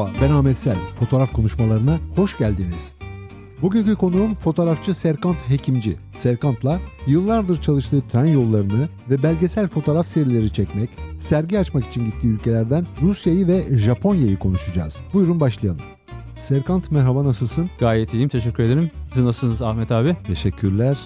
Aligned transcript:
Merhaba 0.00 0.18
ben 0.22 0.30
Ahmet 0.30 0.58
Sel. 0.58 0.76
Fotoğraf 1.00 1.32
konuşmalarına 1.32 1.98
hoş 2.16 2.38
geldiniz. 2.38 2.92
Bugünkü 3.62 3.96
konuğum 3.96 4.34
fotoğrafçı 4.34 4.94
Serkant 4.94 5.36
Hekimci. 5.48 5.96
Serkant'la 6.14 6.80
yıllardır 7.06 7.62
çalıştığı 7.62 8.02
tren 8.12 8.26
yollarını 8.26 8.88
ve 9.10 9.22
belgesel 9.22 9.68
fotoğraf 9.68 10.06
serileri 10.06 10.52
çekmek, 10.52 10.90
sergi 11.18 11.58
açmak 11.58 11.86
için 11.86 12.04
gittiği 12.04 12.26
ülkelerden 12.26 12.86
Rusya'yı 13.02 13.46
ve 13.46 13.78
Japonya'yı 13.78 14.38
konuşacağız. 14.38 14.96
Buyurun 15.14 15.40
başlayalım. 15.40 15.82
Serkant 16.36 16.90
merhaba 16.90 17.24
nasılsın? 17.24 17.70
Gayet 17.80 18.14
iyiyim 18.14 18.28
teşekkür 18.28 18.62
ederim. 18.62 18.90
Siz 19.14 19.24
nasılsınız 19.24 19.62
Ahmet 19.62 19.92
abi? 19.92 20.16
Teşekkürler. 20.26 20.96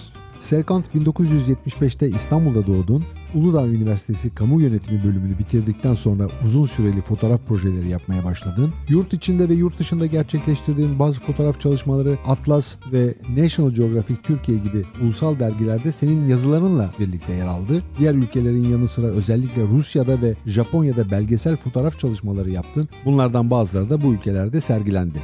Serkant 0.41 0.85
1975'te 0.95 2.09
İstanbul'da 2.09 2.67
doğdun. 2.67 3.03
Uludağ 3.35 3.67
Üniversitesi 3.67 4.35
Kamu 4.35 4.61
Yönetimi 4.61 5.03
bölümünü 5.03 5.39
bitirdikten 5.39 5.93
sonra 5.93 6.27
uzun 6.45 6.65
süreli 6.65 7.01
fotoğraf 7.01 7.41
projeleri 7.47 7.89
yapmaya 7.89 8.25
başladın. 8.25 8.73
Yurt 8.89 9.13
içinde 9.13 9.49
ve 9.49 9.53
yurt 9.53 9.79
dışında 9.79 10.05
gerçekleştirdiğin 10.05 10.99
bazı 10.99 11.19
fotoğraf 11.19 11.61
çalışmaları 11.61 12.17
Atlas 12.27 12.75
ve 12.91 13.13
National 13.37 13.71
Geographic 13.71 14.21
Türkiye 14.23 14.57
gibi 14.57 14.85
ulusal 15.03 15.39
dergilerde 15.39 15.91
senin 15.91 16.27
yazılarınla 16.27 16.91
birlikte 16.99 17.33
yer 17.33 17.47
aldı. 17.47 17.81
Diğer 17.97 18.13
ülkelerin 18.13 18.63
yanı 18.63 18.87
sıra 18.87 19.07
özellikle 19.07 19.63
Rusya'da 19.63 20.21
ve 20.21 20.35
Japonya'da 20.45 21.11
belgesel 21.11 21.55
fotoğraf 21.55 21.99
çalışmaları 21.99 22.51
yaptın. 22.51 22.89
Bunlardan 23.05 23.49
bazıları 23.49 23.89
da 23.89 24.01
bu 24.01 24.13
ülkelerde 24.13 24.61
sergilendi. 24.61 25.19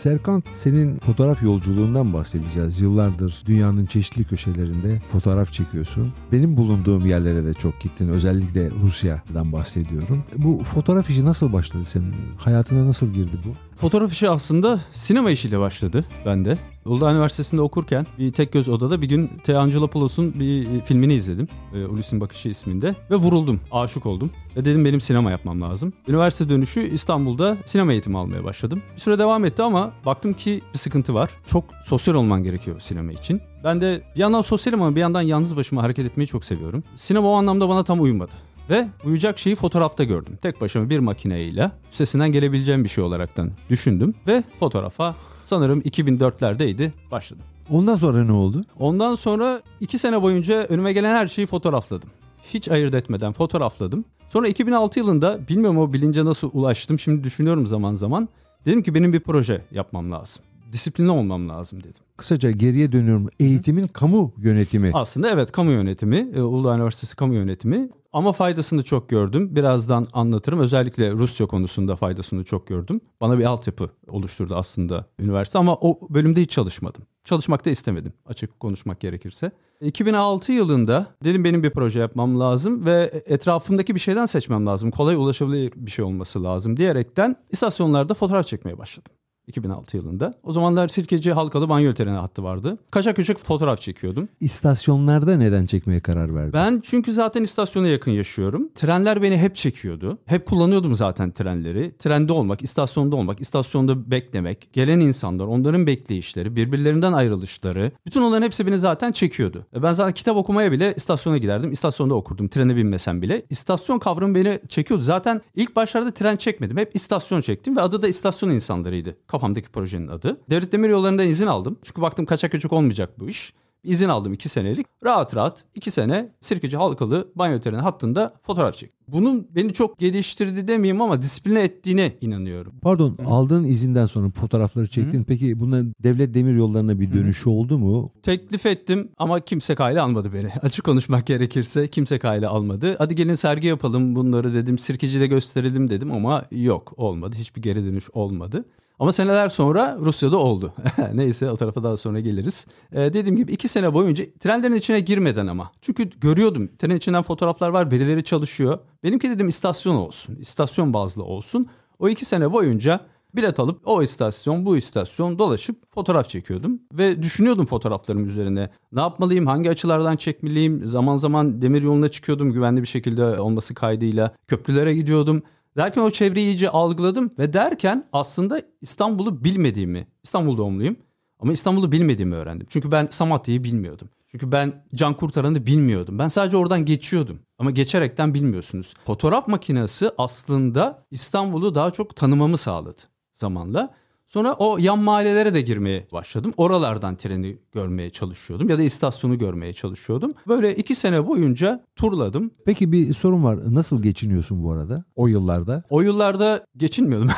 Serkant 0.00 0.44
senin 0.52 0.98
fotoğraf 0.98 1.42
yolculuğundan 1.42 2.12
bahsedeceğiz. 2.12 2.80
Yıllardır 2.80 3.42
dünyanın 3.46 3.86
çeşitli 3.86 4.24
köşelerinde 4.24 4.98
fotoğraf 5.12 5.52
çekiyorsun. 5.52 6.12
Benim 6.32 6.56
bulunduğum 6.56 7.06
yerlere 7.06 7.44
de 7.44 7.54
çok 7.54 7.80
gittin. 7.80 8.08
Özellikle 8.08 8.70
Rusya'dan 8.82 9.52
bahsediyorum. 9.52 10.24
Bu 10.36 10.58
fotoğraf 10.58 11.10
işi 11.10 11.24
nasıl 11.24 11.52
başladı 11.52 11.84
senin? 11.84 12.14
Hayatına 12.38 12.86
nasıl 12.86 13.06
girdi 13.06 13.36
bu? 13.44 13.76
Fotoğraf 13.76 14.12
işi 14.12 14.30
aslında 14.30 14.80
sinema 14.92 15.30
işiyle 15.30 15.58
başladı 15.58 16.04
bende. 16.26 16.58
Uludağ 16.90 17.12
Üniversitesi'nde 17.12 17.60
okurken 17.60 18.06
bir 18.18 18.32
tek 18.32 18.52
göz 18.52 18.68
odada 18.68 19.02
bir 19.02 19.08
gün 19.08 19.30
T. 19.44 19.58
Angelopoulos'un 19.58 20.34
bir 20.40 20.80
filmini 20.80 21.14
izledim. 21.14 21.48
E, 21.74 21.84
Ulysses'in 21.84 22.20
Bakışı 22.20 22.48
isminde. 22.48 22.94
Ve 23.10 23.16
vuruldum, 23.16 23.60
aşık 23.72 24.06
oldum. 24.06 24.30
Ve 24.56 24.64
dedim 24.64 24.84
benim 24.84 25.00
sinema 25.00 25.30
yapmam 25.30 25.62
lazım. 25.62 25.92
Üniversite 26.08 26.48
dönüşü 26.48 26.88
İstanbul'da 26.88 27.56
sinema 27.66 27.92
eğitimi 27.92 28.18
almaya 28.18 28.44
başladım. 28.44 28.82
Bir 28.96 29.00
süre 29.00 29.18
devam 29.18 29.44
etti 29.44 29.62
ama 29.62 29.92
baktım 30.06 30.32
ki 30.32 30.60
bir 30.74 30.78
sıkıntı 30.78 31.14
var. 31.14 31.30
Çok 31.46 31.64
sosyal 31.86 32.14
olman 32.14 32.42
gerekiyor 32.42 32.80
sinema 32.80 33.12
için. 33.12 33.40
Ben 33.64 33.80
de 33.80 34.02
bir 34.14 34.20
yandan 34.20 34.42
sosyalim 34.42 34.82
ama 34.82 34.96
bir 34.96 35.00
yandan 35.00 35.22
yalnız 35.22 35.56
başıma 35.56 35.82
hareket 35.82 36.06
etmeyi 36.06 36.26
çok 36.26 36.44
seviyorum. 36.44 36.84
Sinema 36.96 37.28
o 37.28 37.32
anlamda 37.32 37.68
bana 37.68 37.84
tam 37.84 38.02
uymadı. 38.02 38.32
Ve 38.70 38.88
uyacak 39.04 39.38
şeyi 39.38 39.56
fotoğrafta 39.56 40.04
gördüm. 40.04 40.38
Tek 40.42 40.60
başıma 40.60 40.90
bir 40.90 40.98
makineyle 40.98 41.70
üstesinden 41.92 42.32
gelebileceğim 42.32 42.84
bir 42.84 42.88
şey 42.88 43.04
olaraktan 43.04 43.50
düşündüm. 43.70 44.14
Ve 44.26 44.44
fotoğrafa 44.60 45.14
sanırım 45.50 45.80
2004'lerdeydi 45.80 46.90
başladım. 47.10 47.44
Ondan 47.70 47.96
sonra 47.96 48.24
ne 48.24 48.32
oldu? 48.32 48.64
Ondan 48.78 49.14
sonra 49.14 49.62
iki 49.80 49.98
sene 49.98 50.22
boyunca 50.22 50.64
önüme 50.64 50.92
gelen 50.92 51.14
her 51.14 51.26
şeyi 51.26 51.46
fotoğrafladım. 51.46 52.08
Hiç 52.54 52.68
ayırt 52.68 52.94
etmeden 52.94 53.32
fotoğrafladım. 53.32 54.04
Sonra 54.28 54.48
2006 54.48 54.98
yılında 54.98 55.48
bilmiyorum 55.48 55.78
o 55.78 55.92
bilince 55.92 56.24
nasıl 56.24 56.50
ulaştım 56.52 56.98
şimdi 56.98 57.24
düşünüyorum 57.24 57.66
zaman 57.66 57.94
zaman. 57.94 58.28
Dedim 58.66 58.82
ki 58.82 58.94
benim 58.94 59.12
bir 59.12 59.20
proje 59.20 59.62
yapmam 59.70 60.12
lazım. 60.12 60.42
Disiplinli 60.72 61.10
olmam 61.10 61.48
lazım 61.48 61.80
dedim. 61.80 62.02
Kısaca 62.16 62.50
geriye 62.50 62.92
dönüyorum. 62.92 63.28
Eğitimin 63.40 63.86
kamu 63.86 64.32
yönetimi. 64.38 64.90
Aslında 64.94 65.30
evet 65.30 65.52
kamu 65.52 65.70
yönetimi, 65.70 66.28
e, 66.34 66.42
Uludağ 66.42 66.76
Üniversitesi 66.76 67.16
kamu 67.16 67.34
yönetimi 67.34 67.88
ama 68.12 68.32
faydasını 68.32 68.82
çok 68.82 69.08
gördüm. 69.08 69.56
Birazdan 69.56 70.06
anlatırım. 70.12 70.60
Özellikle 70.60 71.12
Rusya 71.12 71.46
konusunda 71.46 71.96
faydasını 71.96 72.44
çok 72.44 72.66
gördüm. 72.66 73.00
Bana 73.20 73.38
bir 73.38 73.44
altyapı 73.44 73.90
oluşturdu 74.08 74.54
aslında 74.54 75.06
üniversite 75.18 75.58
ama 75.58 75.74
o 75.74 75.98
bölümde 76.10 76.40
hiç 76.40 76.50
çalışmadım. 76.50 77.02
Çalışmak 77.24 77.64
da 77.64 77.70
istemedim 77.70 78.12
açık 78.26 78.60
konuşmak 78.60 79.00
gerekirse. 79.00 79.52
2006 79.80 80.52
yılında 80.52 81.06
dedim 81.24 81.44
benim 81.44 81.62
bir 81.62 81.70
proje 81.70 82.00
yapmam 82.00 82.40
lazım 82.40 82.84
ve 82.84 83.22
etrafımdaki 83.26 83.94
bir 83.94 84.00
şeyden 84.00 84.26
seçmem 84.26 84.66
lazım. 84.66 84.90
Kolay 84.90 85.14
ulaşabilir 85.14 85.72
bir 85.76 85.90
şey 85.90 86.04
olması 86.04 86.44
lazım 86.44 86.76
diyerekten 86.76 87.36
istasyonlarda 87.50 88.14
fotoğraf 88.14 88.46
çekmeye 88.46 88.78
başladım. 88.78 89.12
2006 89.50 89.96
yılında. 89.96 90.34
O 90.42 90.52
zamanlar 90.52 90.88
Sirkeci 90.88 91.32
Halkalı 91.32 91.68
Banyo 91.68 91.94
Treni 91.94 92.10
hattı 92.16 92.42
vardı. 92.42 92.78
Kaçak 92.90 93.16
küçük 93.16 93.38
fotoğraf 93.38 93.80
çekiyordum. 93.80 94.28
İstasyonlarda 94.40 95.36
neden 95.36 95.66
çekmeye 95.66 96.00
karar 96.00 96.34
verdin? 96.34 96.52
Ben 96.52 96.80
çünkü 96.84 97.12
zaten 97.12 97.42
istasyona 97.42 97.86
yakın 97.86 98.10
yaşıyorum. 98.10 98.68
Trenler 98.74 99.22
beni 99.22 99.36
hep 99.36 99.56
çekiyordu. 99.56 100.18
Hep 100.26 100.46
kullanıyordum 100.46 100.94
zaten 100.94 101.30
trenleri. 101.30 101.92
Trende 101.98 102.32
olmak, 102.32 102.62
istasyonda 102.62 103.16
olmak, 103.16 103.40
istasyonda 103.40 104.10
beklemek, 104.10 104.68
gelen 104.72 105.00
insanlar, 105.00 105.44
onların 105.44 105.86
bekleyişleri, 105.86 106.56
birbirlerinden 106.56 107.12
ayrılışları. 107.12 107.92
Bütün 108.06 108.22
onların 108.22 108.42
hepsi 108.42 108.66
beni 108.66 108.78
zaten 108.78 109.12
çekiyordu. 109.12 109.66
E 109.76 109.82
ben 109.82 109.92
zaten 109.92 110.14
kitap 110.14 110.36
okumaya 110.36 110.72
bile 110.72 110.94
istasyona 110.96 111.38
giderdim. 111.38 111.72
İstasyonda 111.72 112.14
okurdum. 112.14 112.48
Trene 112.48 112.76
binmesem 112.76 113.22
bile. 113.22 113.42
İstasyon 113.50 113.98
kavramı 113.98 114.34
beni 114.34 114.60
çekiyordu. 114.68 115.04
Zaten 115.04 115.40
ilk 115.56 115.76
başlarda 115.76 116.10
tren 116.10 116.36
çekmedim. 116.36 116.76
Hep 116.76 116.96
istasyon 116.96 117.40
çektim 117.40 117.76
ve 117.76 117.80
adı 117.80 118.02
da 118.02 118.08
istasyon 118.08 118.50
insanlarıydı 118.50 119.16
kafamdaki 119.40 119.68
projenin 119.68 120.08
adı. 120.08 120.40
Devlet 120.50 120.72
Demir 120.72 120.88
Yolları'ndan 120.88 121.28
izin 121.28 121.46
aldım. 121.46 121.78
Çünkü 121.82 122.02
baktım 122.02 122.26
kaçak 122.26 122.52
küçük 122.52 122.72
olmayacak 122.72 123.20
bu 123.20 123.28
iş. 123.28 123.52
İzin 123.84 124.08
aldım 124.08 124.32
2 124.32 124.48
senelik. 124.48 124.86
Rahat 125.04 125.36
rahat 125.36 125.64
2 125.74 125.90
sene 125.90 126.32
Sirkeci 126.40 126.76
Halkalı 126.76 127.28
banyo 127.34 127.60
treni 127.60 127.76
hattında 127.76 128.32
fotoğraf 128.42 128.76
çektim. 128.76 129.00
Bunun 129.08 129.46
beni 129.54 129.72
çok 129.72 129.98
geliştirdi 129.98 130.68
demeyeyim 130.68 131.02
ama 131.02 131.22
disipline 131.22 131.62
ettiğine 131.62 132.16
inanıyorum. 132.20 132.72
Pardon 132.82 133.18
Hı. 133.20 133.26
aldığın 133.28 133.64
izinden 133.64 134.06
sonra 134.06 134.30
fotoğrafları 134.30 134.86
çektin. 134.86 135.18
Hı. 135.20 135.24
Peki 135.24 135.60
bunların 135.60 135.94
devlet 136.02 136.34
demir 136.34 136.54
yollarına 136.54 137.00
bir 137.00 137.12
dönüşü 137.12 137.44
Hı. 137.44 137.50
oldu 137.50 137.78
mu? 137.78 138.12
Teklif 138.22 138.66
ettim 138.66 139.08
ama 139.18 139.40
kimse 139.40 139.74
kayla 139.74 140.04
almadı 140.04 140.32
beni. 140.34 140.48
Açık 140.62 140.84
konuşmak 140.84 141.26
gerekirse 141.26 141.88
kimse 141.88 142.18
kayla 142.18 142.50
almadı. 142.50 142.94
Hadi 142.98 143.14
gelin 143.14 143.34
sergi 143.34 143.68
yapalım 143.68 144.14
bunları 144.14 144.54
dedim. 144.54 144.78
Sirkeci'de 144.78 145.26
gösterelim 145.26 145.90
dedim 145.90 146.12
ama 146.12 146.44
yok 146.50 146.92
olmadı. 146.96 147.36
Hiçbir 147.38 147.62
geri 147.62 147.84
dönüş 147.84 148.10
olmadı. 148.12 148.64
Ama 149.00 149.12
seneler 149.12 149.48
sonra 149.48 149.98
Rusya'da 150.00 150.36
oldu. 150.36 150.72
Neyse 151.14 151.50
o 151.50 151.56
tarafa 151.56 151.82
daha 151.82 151.96
sonra 151.96 152.20
geliriz. 152.20 152.66
Ee, 152.92 152.98
dediğim 152.98 153.36
gibi 153.36 153.52
iki 153.52 153.68
sene 153.68 153.94
boyunca 153.94 154.24
trenlerin 154.40 154.74
içine 154.74 155.00
girmeden 155.00 155.46
ama. 155.46 155.70
Çünkü 155.82 156.10
görüyordum 156.20 156.68
tren 156.78 156.96
içinden 156.96 157.22
fotoğraflar 157.22 157.68
var 157.68 157.90
birileri 157.90 158.24
çalışıyor. 158.24 158.78
Benimki 159.04 159.30
dedim 159.30 159.48
istasyon 159.48 159.94
olsun. 159.94 160.36
istasyon 160.40 160.92
bazlı 160.92 161.24
olsun. 161.24 161.66
O 161.98 162.08
iki 162.08 162.24
sene 162.24 162.52
boyunca 162.52 163.00
bilet 163.34 163.60
alıp 163.60 163.80
o 163.84 164.02
istasyon 164.02 164.66
bu 164.66 164.76
istasyon 164.76 165.38
dolaşıp 165.38 165.94
fotoğraf 165.94 166.28
çekiyordum. 166.28 166.80
Ve 166.92 167.22
düşünüyordum 167.22 167.66
fotoğraflarım 167.66 168.26
üzerine. 168.26 168.70
Ne 168.92 169.00
yapmalıyım, 169.00 169.46
hangi 169.46 169.70
açılardan 169.70 170.16
çekmeliyim. 170.16 170.84
Zaman 170.84 171.16
zaman 171.16 171.62
demir 171.62 171.82
yoluna 171.82 172.08
çıkıyordum 172.08 172.52
güvenli 172.52 172.82
bir 172.82 172.86
şekilde 172.86 173.24
olması 173.24 173.74
kaydıyla. 173.74 174.34
Köprülere 174.48 174.94
gidiyordum. 174.94 175.42
Derken 175.76 176.02
o 176.02 176.10
çevreyi 176.10 176.46
iyice 176.46 176.70
algıladım 176.70 177.30
ve 177.38 177.52
derken 177.52 178.08
aslında 178.12 178.62
İstanbul'u 178.80 179.44
bilmediğimi, 179.44 180.06
İstanbul 180.22 180.56
doğumluyum 180.56 180.96
ama 181.38 181.52
İstanbul'u 181.52 181.92
bilmediğimi 181.92 182.34
öğrendim. 182.34 182.66
Çünkü 182.70 182.90
ben 182.92 183.08
Samatya'yı 183.10 183.64
bilmiyordum. 183.64 184.08
Çünkü 184.30 184.52
ben 184.52 184.84
Can 184.94 185.14
Kurtaran'ı 185.14 185.66
bilmiyordum. 185.66 186.18
Ben 186.18 186.28
sadece 186.28 186.56
oradan 186.56 186.84
geçiyordum. 186.84 187.38
Ama 187.58 187.70
geçerekten 187.70 188.34
bilmiyorsunuz. 188.34 188.94
Fotoğraf 189.06 189.48
makinesi 189.48 190.10
aslında 190.18 191.06
İstanbul'u 191.10 191.74
daha 191.74 191.90
çok 191.90 192.16
tanımamı 192.16 192.56
sağladı 192.58 193.02
zamanla. 193.34 193.94
Sonra 194.32 194.54
o 194.58 194.78
yan 194.78 194.98
mahallelere 194.98 195.54
de 195.54 195.60
girmeye 195.60 196.08
başladım. 196.12 196.52
Oralardan 196.56 197.16
treni 197.16 197.58
görmeye 197.72 198.10
çalışıyordum 198.10 198.68
ya 198.68 198.78
da 198.78 198.82
istasyonu 198.82 199.38
görmeye 199.38 199.72
çalışıyordum. 199.72 200.32
Böyle 200.48 200.76
iki 200.76 200.94
sene 200.94 201.26
boyunca 201.26 201.84
turladım. 201.96 202.50
Peki 202.64 202.92
bir 202.92 203.14
sorun 203.14 203.44
var. 203.44 203.74
Nasıl 203.74 204.02
geçiniyorsun 204.02 204.64
bu 204.64 204.72
arada 204.72 205.04
o 205.16 205.26
yıllarda? 205.26 205.82
O 205.90 206.00
yıllarda 206.00 206.64
geçinmiyordum. 206.76 207.30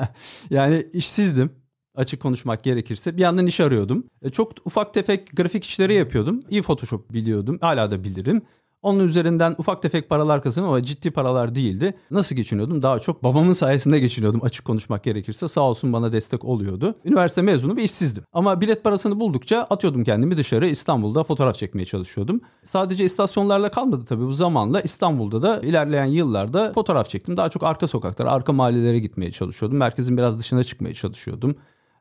yani 0.50 0.86
işsizdim 0.92 1.50
açık 1.94 2.22
konuşmak 2.22 2.64
gerekirse. 2.64 3.16
Bir 3.16 3.22
yandan 3.22 3.46
iş 3.46 3.60
arıyordum. 3.60 4.04
E, 4.22 4.30
çok 4.30 4.52
ufak 4.64 4.94
tefek 4.94 5.36
grafik 5.36 5.64
işleri 5.64 5.94
yapıyordum. 5.94 6.40
İyi 6.50 6.62
Photoshop 6.62 7.12
biliyordum. 7.12 7.58
Hala 7.60 7.90
da 7.90 8.04
bilirim. 8.04 8.42
Onun 8.82 9.04
üzerinden 9.08 9.54
ufak 9.58 9.82
tefek 9.82 10.08
paralar 10.08 10.42
kazandım 10.42 10.70
ama 10.70 10.82
ciddi 10.82 11.10
paralar 11.10 11.54
değildi. 11.54 11.94
Nasıl 12.10 12.36
geçiniyordum? 12.36 12.82
Daha 12.82 12.98
çok 12.98 13.22
babamın 13.24 13.52
sayesinde 13.52 13.98
geçiniyordum 13.98 14.40
açık 14.44 14.64
konuşmak 14.64 15.04
gerekirse. 15.04 15.48
Sağ 15.48 15.60
olsun 15.60 15.92
bana 15.92 16.12
destek 16.12 16.44
oluyordu. 16.44 16.94
Üniversite 17.04 17.42
mezunu 17.42 17.76
bir 17.76 17.82
işsizdim. 17.82 18.24
Ama 18.32 18.60
bilet 18.60 18.84
parasını 18.84 19.20
buldukça 19.20 19.58
atıyordum 19.70 20.04
kendimi 20.04 20.36
dışarı 20.36 20.68
İstanbul'da 20.68 21.24
fotoğraf 21.24 21.56
çekmeye 21.56 21.84
çalışıyordum. 21.84 22.40
Sadece 22.64 23.04
istasyonlarla 23.04 23.70
kalmadı 23.70 24.04
tabii 24.04 24.26
bu 24.26 24.32
zamanla. 24.32 24.80
İstanbul'da 24.80 25.42
da 25.42 25.60
ilerleyen 25.60 26.04
yıllarda 26.06 26.72
fotoğraf 26.72 27.08
çektim. 27.10 27.36
Daha 27.36 27.48
çok 27.48 27.62
arka 27.62 27.88
sokaklara, 27.88 28.30
arka 28.30 28.52
mahallelere 28.52 28.98
gitmeye 28.98 29.32
çalışıyordum. 29.32 29.78
Merkezin 29.78 30.16
biraz 30.16 30.38
dışına 30.38 30.64
çıkmaya 30.64 30.94
çalışıyordum. 30.94 31.56